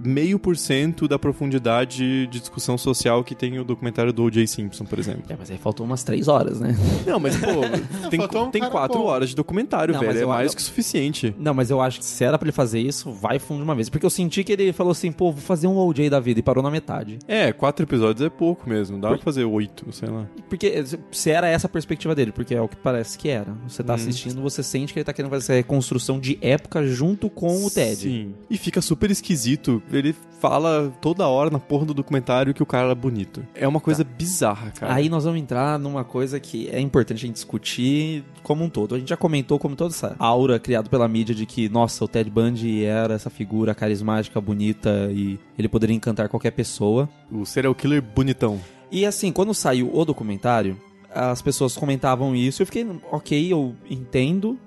[0.05, 4.47] meio por cento da profundidade de discussão social que tem o documentário do O.J.
[4.47, 5.25] Simpson, por exemplo.
[5.29, 6.77] É, mas aí faltou umas três horas, né?
[7.07, 7.47] Não, mas, pô,
[8.11, 9.07] tem, um tem quatro bom.
[9.07, 10.13] horas de documentário, Não, velho.
[10.13, 11.35] mas É eu- mais eu- que suficiente.
[11.39, 13.75] Não, mas eu acho que se era pra ele fazer isso, vai fundo de uma
[13.75, 13.89] vez.
[13.89, 16.43] Porque eu senti que ele falou assim, pô, vou fazer um OJ da vida e
[16.43, 17.19] parou na metade.
[17.27, 18.99] É, quatro episódios é pouco mesmo.
[19.01, 20.27] Dá pra fazer oito, sei lá.
[20.49, 23.53] Porque se era essa a perspectiva dele, porque é o que parece que era.
[23.69, 27.29] Você tá assistindo, você sente que ele tá querendo fazer essa reconstrução de época junto
[27.31, 27.97] com o Ted.
[27.97, 28.35] Sim.
[28.51, 29.82] E fica super esquisito.
[29.91, 33.47] Ele fala toda hora na porra do documentário que o cara era bonito.
[33.55, 34.93] É uma coisa bizarra, cara.
[34.93, 38.95] Aí nós vamos entrar numa coisa que é importante a gente discutir como um todo.
[38.95, 42.09] A gente já comentou como toda essa aura criada pela mídia de que, nossa, o
[42.09, 47.09] Ted Bundy era essa figura carismática, bonita e ele poderia encantar qualquer pessoa.
[47.31, 48.61] O serial killer bonitão.
[48.91, 50.77] E assim, quando saiu o documentário,
[51.15, 54.59] as pessoas comentavam isso e eu fiquei, ok, eu entendo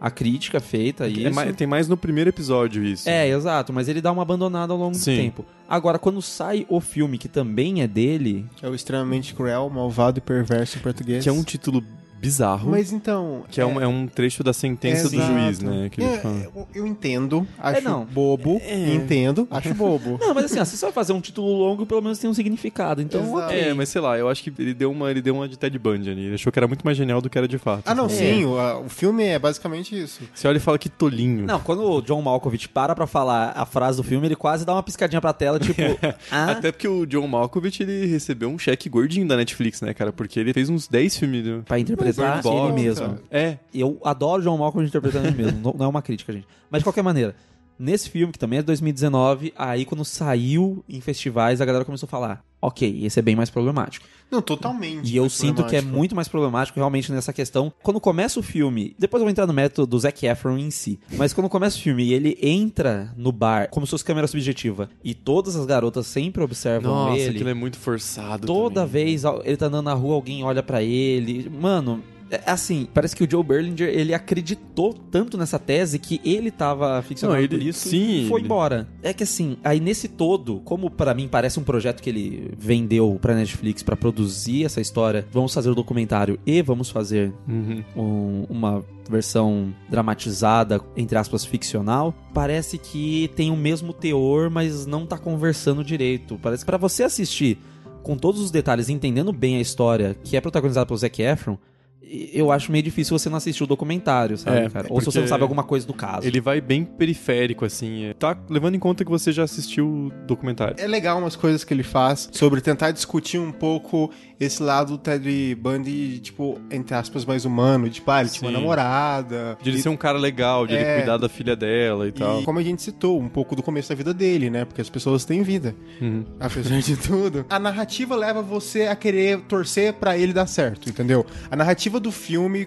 [0.00, 3.08] a crítica feita a É mais- tem mais no primeiro episódio isso.
[3.08, 5.14] É, exato, mas ele dá uma abandonada ao longo Sim.
[5.16, 5.44] do tempo.
[5.68, 10.20] Agora, quando sai o filme, que também é dele, É o extremamente cruel, malvado e
[10.20, 11.22] perverso em português.
[11.22, 11.84] Que é um título
[12.20, 12.70] bizarro.
[12.70, 13.44] Mas então.
[13.50, 15.32] Que é, um, é um trecho da sentença do Exato.
[15.32, 15.88] juiz, né?
[15.90, 16.36] Que ele É, fala.
[16.54, 18.04] eu, eu entendo, acho não.
[18.04, 18.94] bobo, É.
[18.94, 20.18] entendo, acho bobo.
[20.20, 22.34] Não, mas assim, ó, se você vai fazer um título longo, pelo menos tem um
[22.34, 23.00] significado.
[23.00, 23.38] Então, Exato.
[23.46, 23.58] ok.
[23.60, 25.78] É, mas sei lá, eu acho que ele deu uma, ele deu uma de Ted
[25.78, 26.24] Bundy ali.
[26.26, 27.82] Ele achou que era muito mais genial do que era de fato.
[27.86, 28.08] Ah, não, É.
[28.10, 30.20] sim, o, a- o filme é basicamente isso.
[30.34, 31.46] Você olha e fala que tolinho.
[31.46, 34.72] Não, quando o John Malkovich para pra falar a frase do filme, ele quase dá
[34.74, 35.80] uma piscadinha pra tela, tipo...
[36.30, 40.12] ah, Até porque o John Malkovich, ele recebeu um cheque gordinho da Netflix, né, cara?
[40.12, 41.62] Porque ele fez uns 10 filmes do...
[41.64, 43.06] pra interpretar Bird Box, ele mesmo.
[43.06, 43.20] cara.
[43.30, 45.60] É, Eu adoro John Malkovich interpretando ele mesmo.
[45.60, 46.46] Não, não é uma crítica, gente.
[46.70, 47.34] Mas de qualquer maneira,
[47.80, 52.06] nesse filme, que também é de 2019, aí quando saiu em festivais, a galera começou
[52.06, 54.06] a falar: ok, esse é bem mais problemático.
[54.30, 55.10] Não, totalmente.
[55.12, 57.72] E eu sinto que é muito mais problemático realmente nessa questão.
[57.82, 61.00] Quando começa o filme, depois eu vou entrar no método do Zac Efron em si,
[61.16, 64.88] mas quando começa o filme e ele entra no bar como se fosse câmera subjetiva
[65.02, 67.30] e todas as garotas sempre observam nossa, ele.
[67.30, 69.04] aquilo é muito forçado Toda também.
[69.06, 71.50] vez al- ele tá andando na rua, alguém olha pra ele.
[71.50, 72.00] Mano,
[72.46, 77.36] assim, parece que o Joe Berlinger, ele acreditou tanto nessa tese que ele tava ficcionado
[77.38, 78.88] Não, ele- por isso sim, e foi ele- embora.
[79.02, 83.18] É que assim, aí nesse todo, como pra mim parece um projeto que ele vendeu
[83.20, 87.82] pra Netflix pra produzir essa história, vamos fazer o documentário e vamos fazer Uhum.
[87.96, 95.04] um- uma versão dramatizada, entre aspas, ficcional, parece que tem o mesmo teor, mas não
[95.06, 96.38] tá conversando direito.
[96.40, 97.58] Parece que pra você assistir
[98.02, 101.58] com todos os detalhes, entendendo bem a história, que é protagonizada pelo Zac Efron,
[102.02, 104.86] eu acho meio difícil você não assistir o documentário, sabe, É, cara?
[104.90, 106.26] Ou se você não sabe alguma coisa do caso.
[106.26, 108.04] Ele vai bem periférico, assim.
[108.04, 108.14] é.
[108.14, 110.76] Tá levando em conta que você já assistiu o documentário.
[110.78, 114.10] É legal umas coisas que ele faz sobre tentar discutir um pouco
[114.40, 117.90] esse lado do Ted Bundy, tipo, entre aspas, mais humano.
[117.90, 119.58] Tipo, ah, ele tinha uma namorada.
[119.62, 120.80] De ele e- ser um cara legal, de É.
[120.80, 122.40] ele cuidar da filha dela e tal.
[122.40, 124.64] E como a gente citou, um pouco do começo da vida dele, né?
[124.64, 126.24] Porque as pessoas têm vida, Uhum.
[126.40, 127.44] apesar de tudo.
[127.50, 131.26] A narrativa leva você a querer torcer pra ele dar certo, entendeu?
[131.50, 132.66] A narrativa do filme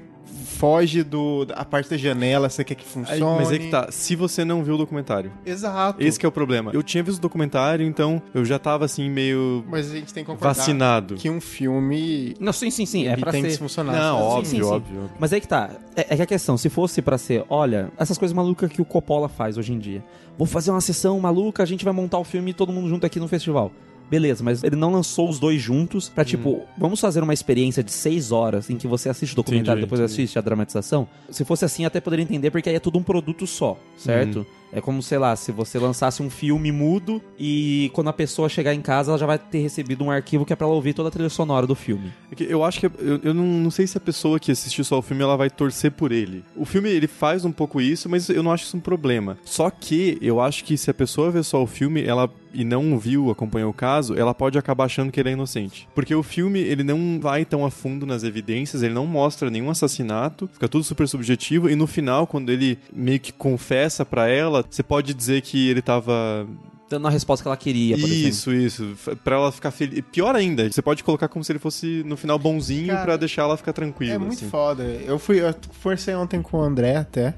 [0.63, 3.35] foge do da parte da janela, você quer que Aí, funcione.
[3.35, 5.29] mas é que tá, se você não viu o documentário.
[5.45, 6.01] Exato.
[6.01, 6.71] Esse que é o problema.
[6.73, 10.23] Eu tinha visto o documentário, então eu já tava assim, meio Mas a gente tem
[10.23, 11.15] que concordar vacinado.
[11.15, 13.49] que um filme Não, sim, sim, sim, é ele pra tem ser...
[13.49, 13.91] que funcionar.
[13.91, 14.63] Não, óbvio, sim, sim.
[14.63, 15.17] óbvio, óbvio.
[15.19, 15.69] Mas aí que tá.
[15.97, 18.85] É, é que a questão, se fosse pra ser, olha, essas coisas malucas que o
[18.85, 20.01] Coppola faz hoje em dia.
[20.37, 23.19] Vou fazer uma sessão maluca, a gente vai montar o filme todo mundo junto aqui
[23.19, 23.69] no festival.
[24.13, 27.91] Beleza, mas ele não lançou os dois juntos pra, tipo, vamos fazer uma experiência de
[27.91, 30.13] seis horas em que você assiste o documentário e Entendi, depois entendi.
[30.21, 31.07] assiste a dramatização.
[31.31, 34.45] Se fosse assim, até poderia entender, porque aí é tudo um produto só, certo?
[34.73, 38.73] É como, sei lá, se você lançasse um filme mudo e quando a pessoa chegar
[38.73, 41.09] em casa, ela já vai ter recebido um arquivo que é pra ela ouvir toda
[41.09, 42.11] a trilha sonora do filme.
[42.31, 42.85] É Eu acho que.
[42.85, 45.49] Eu, eu não, não sei se a pessoa que assistiu só o filme ela vai
[45.49, 46.43] torcer por ele.
[46.55, 49.37] O filme ele faz um pouco isso, mas eu não acho isso um problema.
[49.45, 52.97] Só que eu acho que se a pessoa vê só o filme ela e não
[52.99, 55.87] viu, acompanhou o caso, ela pode acabar achando que ele é inocente.
[55.95, 59.69] Porque o filme ele não vai tão a fundo nas evidências, ele não mostra nenhum
[59.69, 64.62] assassinato, fica tudo super subjetivo e no final, quando ele meio que confessa pra ela,
[64.69, 66.47] você pode dizer que ele tava
[66.89, 68.27] Dando a resposta que ela queria, por exemplo.
[68.29, 68.91] isso, isso.
[68.91, 70.03] F- Pra ela ficar feliz.
[70.11, 73.57] Pior ainda, você pode colocar como se ele fosse no final bonzinho pra deixar ela
[73.57, 74.13] ficar tranquila.
[74.13, 74.49] É muito assim.
[74.49, 74.83] foda.
[74.83, 77.33] Eu fui, eu forcei ontem com o André até,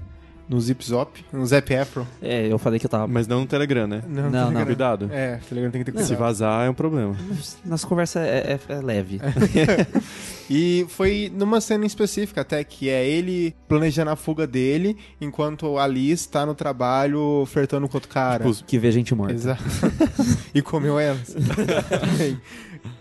[0.48, 2.08] no Zip Zop, no Zap Afro.
[2.22, 3.08] É, eu falei que eu tava.
[3.08, 4.04] Mas não no Telegram, né?
[4.08, 4.50] Não, não.
[4.50, 4.66] ligado?
[4.66, 5.10] Cuidado.
[5.12, 6.20] É, Telegram tem que ter Se cuidado.
[6.20, 7.16] vazar é um problema.
[7.64, 9.20] Nossa conversa é, é- é leve.
[10.50, 15.88] E foi numa cena específica até, que é ele planejando a fuga dele, enquanto a
[15.88, 18.44] Liz tá no trabalho flertando com outro cara.
[18.52, 19.34] Tipo, que vê gente morta.
[19.34, 19.64] Exato.
[20.54, 21.36] e comeu elas.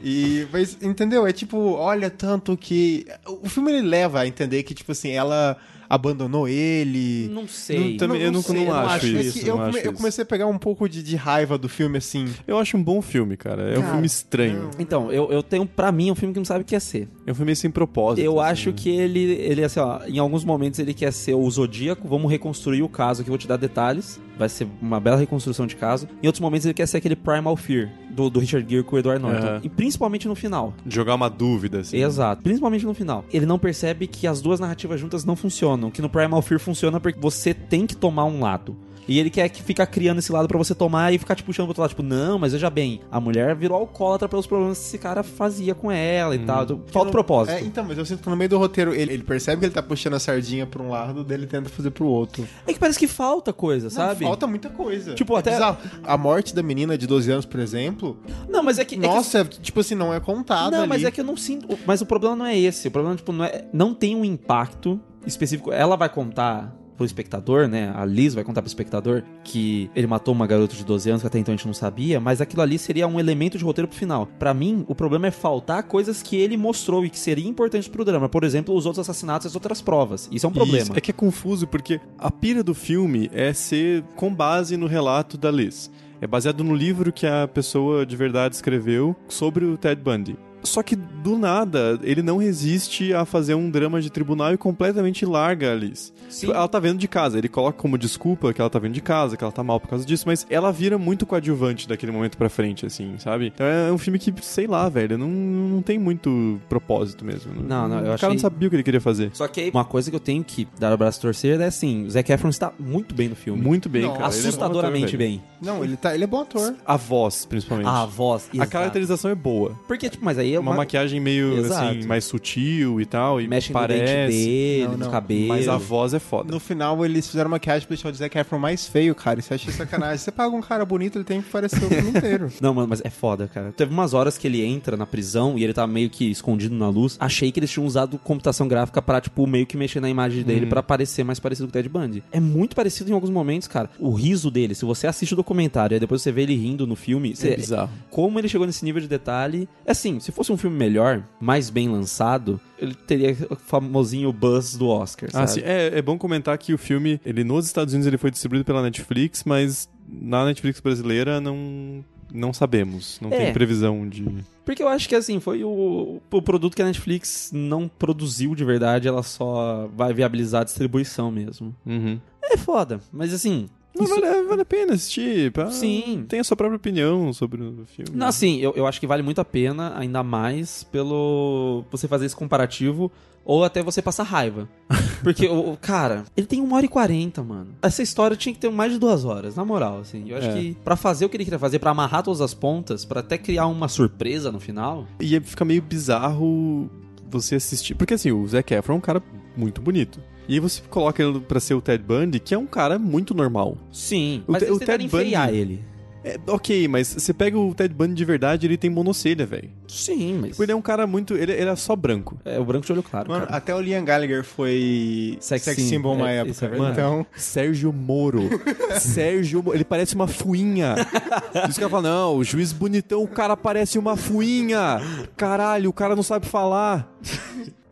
[0.02, 1.26] E, mas, entendeu?
[1.26, 3.06] É tipo, olha tanto que...
[3.26, 5.58] O filme ele leva a entender que, tipo assim, ela
[5.94, 7.28] abandonou ele...
[7.32, 7.96] Não sei.
[7.96, 9.92] também- eu não- sei, não acho É isso, que eu, não acho eu isso.
[9.92, 12.26] comecei a pegar um pouco de, de raiva do filme, assim.
[12.46, 13.62] Eu acho um bom filme, cara.
[13.62, 14.70] É um Cara, filme estranho.
[14.78, 17.08] Então, eu, eu tenho, pra mim, um filme que não sabe o que é ser.
[17.26, 18.24] É um filme sem propósito.
[18.24, 21.50] Eu assim, acho que ele, ele, assim, ó, em alguns momentos ele quer ser o
[21.50, 24.20] Zodíaco, vamos reconstruir o caso aqui, vou te dar detalhes.
[24.38, 26.08] Vai ser uma bela reconstrução de caso.
[26.22, 28.98] Em outros momentos ele quer ser aquele Primal Fear, do, do Richard Gere com o
[28.98, 29.46] Edward Norton.
[29.46, 29.60] Aham.
[29.62, 30.72] E principalmente no final.
[30.86, 32.02] Jogar uma dúvida, assim.
[32.02, 32.42] Exato.
[32.42, 33.24] Principalmente no final.
[33.32, 35.90] Ele não percebe que as duas narrativas juntas não funcionam.
[35.90, 38.76] Que no Primal Fear funciona porque você tem que tomar um lado.
[39.06, 41.64] E ele quer que ficar criando esse lado pra você tomar e ficar te puxando
[41.66, 41.90] pro outro lado.
[41.90, 45.74] Tipo, não, mas veja bem, a mulher virou alcoólatra pelos problemas que esse cara fazia
[45.74, 46.64] com ela e tal.
[46.64, 47.54] Então, Falta o propósito.
[47.56, 49.74] É, então, mas eu sinto que no meio do roteiro ele, ele percebe que ele
[49.74, 52.46] tá puxando a sardinha pra um lado, dele tenta fazer pro outro.
[52.66, 54.24] É que parece que falta coisa, Não, sabe?
[54.24, 55.14] falta muita coisa.
[55.14, 55.76] Tipo, É até- bizarro.
[56.02, 58.16] A morte da menina de 12 anos, por exemplo,
[58.48, 58.94] Não, mas é que.
[58.94, 60.88] é que- nossa, tipo assim, não é contada Não, ali.
[60.88, 61.78] mas é que eu não sinto.
[61.86, 62.88] Mas o problema não é esse.
[62.88, 63.64] O problema, tipo, não é.
[63.72, 65.72] Não tem um impacto específico.
[65.72, 67.92] Ela vai contar pro espectador, né?
[67.94, 71.26] A Liz vai contar pro espectador que ele matou uma garota de 12 anos que
[71.26, 73.96] até então a gente não sabia, mas aquilo ali seria um elemento de roteiro pro
[73.96, 74.26] final.
[74.38, 78.04] Pra mim, o problema é faltar coisas que ele mostrou e que seriam importantes pro
[78.04, 78.28] drama.
[78.28, 80.28] Por exemplo, os outros assassinatos e as outras provas.
[80.30, 80.82] Isso é um problema.
[80.84, 80.92] Isso.
[80.96, 85.36] É que é confuso porque a pira do filme é ser com base no relato
[85.36, 85.90] da Liz.
[86.20, 90.36] É baseado no livro que a pessoa de verdade escreveu sobre o Ted Bundy.
[90.64, 95.24] Só que do nada, ele não resiste a fazer um drama de tribunal e completamente
[95.24, 96.12] larga a Liz.
[96.28, 96.46] Sim.
[96.46, 99.00] Tipo, Ela tá vendo de casa, ele coloca como desculpa que ela tá vendo de
[99.00, 102.36] casa, que ela tá mal por causa disso, mas ela vira muito coadjuvante daquele momento
[102.36, 103.46] pra frente, assim, sabe?
[103.54, 107.52] Então é um filme que, sei lá, velho, não, não tem muito propósito mesmo.
[107.62, 109.30] Não, não, eu O achei- cara não sabia o que ele queria fazer.
[109.34, 111.64] Só que aí, uma coisa que eu tenho que dar o braço a torcer é
[111.66, 113.60] assim, o Zac Efron está muito bem no filme.
[113.62, 114.24] Muito bem, Não, cara.
[114.24, 115.30] Ele é bom Assustadoramente ator, velho.
[115.30, 115.42] bem.
[115.62, 116.74] Não, ele, tá, ele é bom ator.
[116.84, 117.86] A voz, principalmente.
[117.86, 118.70] A voz, A exato.
[118.70, 119.72] caracterização é boa.
[119.86, 120.76] Porque, tipo, mas aí é Uma uma...
[120.78, 121.88] maquiagem meio, Exato.
[121.98, 123.40] assim, mais sutil e tal.
[123.40, 124.04] E Mexe no parece.
[124.04, 125.10] dente dele, Não, no não.
[125.10, 125.48] cabelo.
[125.48, 126.52] Mas a voz é foda.
[126.52, 129.40] No final, eles fizeram maquiagem pra deixar o Zac Efron mais feio, cara.
[129.40, 130.18] Isso eu achei sacanagem.
[130.18, 132.48] Você paga um cara bonito, ele tem que parecer o filme inteiro.
[132.60, 133.72] Não, mano, mas é foda, cara.
[133.72, 136.88] Teve umas horas que ele entra na prisão e ele tá meio que escondido na
[136.88, 137.16] luz.
[137.20, 140.66] Achei que eles tinham usado computação gráfica pra, tipo, meio que mexer na imagem dele
[140.66, 142.22] pra parecer mais parecido com o Ted Bundy.
[142.32, 143.90] É muito parecido em alguns momentos, cara.
[143.98, 146.96] O riso dele, se você assiste o documentário e depois você vê ele rindo no
[146.96, 147.90] filme, você- É bizarro.
[148.10, 149.68] como ele chegou nesse nível de detalhe.
[149.84, 154.76] É assim, se fosse um filme melhor, mais bem lançado, ele teria o famosinho buzz
[154.76, 155.28] do Oscar?
[155.32, 155.60] Ah, sim.
[155.64, 158.82] É, é bom comentar que o filme, ele nos Estados Unidos ele foi distribuído pela
[158.82, 163.36] Netflix, mas na Netflix brasileira não não sabemos, não É.
[163.44, 164.26] tem previsão de
[164.64, 168.64] Porque eu acho que assim, foi o, o produto que a Netflix não produziu de
[168.64, 171.72] verdade, ela só vai viabilizar a distribuição mesmo.
[171.86, 172.18] Uhum.
[172.42, 173.68] É foda, mas assim.
[173.96, 175.52] Não, isso- vale, vale a pena assistir.
[175.52, 175.70] Pra...
[175.70, 176.24] Sim.
[176.28, 178.10] Tem a sua própria opinião sobre o filme.
[178.14, 182.26] Não, assim, eu, eu acho que vale muito a pena, ainda mais pelo você fazer
[182.26, 183.10] esse comparativo
[183.44, 184.68] ou até você passar raiva.
[185.22, 187.68] Porque, o, cara, ele tem uma hora e quarenta, mano.
[187.82, 190.28] Essa história tinha que ter mais de duas horas, na moral, assim.
[190.30, 190.52] Eu acho É.
[190.54, 193.38] que pra fazer o que ele queria fazer, pra amarrar todas as pontas, pra até
[193.38, 195.06] criar uma surpresa no final.
[195.20, 196.90] E fica meio bizarro
[197.30, 197.94] você assistir.
[197.94, 199.22] Porque assim, o Zac Efron é um cara
[199.56, 200.20] muito bonito.
[200.48, 203.34] E aí você coloca ele pra ser o Ted Bundy, que é um cara muito
[203.34, 203.76] normal.
[203.92, 205.84] Sim, O mas Te- eles o Ted Bundy- ele.
[206.26, 209.68] É, ok, mas você pega o Ted Bundy de verdade, ele tem monocelha, velho.
[209.86, 210.50] Sim, mas.
[210.52, 211.34] Tipo, Ele é um cara muito.
[211.34, 212.38] Ele, ele é só branco.
[212.46, 213.28] É o branco de olho claro.
[213.28, 213.58] Mano, cara.
[213.58, 216.66] até o Liam Gallagher foi Sex sex, symbol, symbol uma é, época.
[216.66, 218.40] é então, Sérgio Moro.
[218.98, 219.76] Sérgio Moro.
[219.76, 220.94] Ele parece uma fuinha.
[221.68, 225.02] Os caras falam, não, o juiz bonitão, o cara parece uma fuinha.
[225.36, 227.06] Caralho, o cara não sabe falar.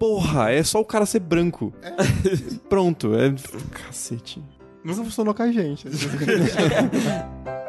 [0.03, 1.73] Porra, é só o cara ser branco.
[2.69, 3.33] Pronto, é.
[3.71, 4.43] Cacete.
[4.85, 5.87] nunca funcionou com a gente.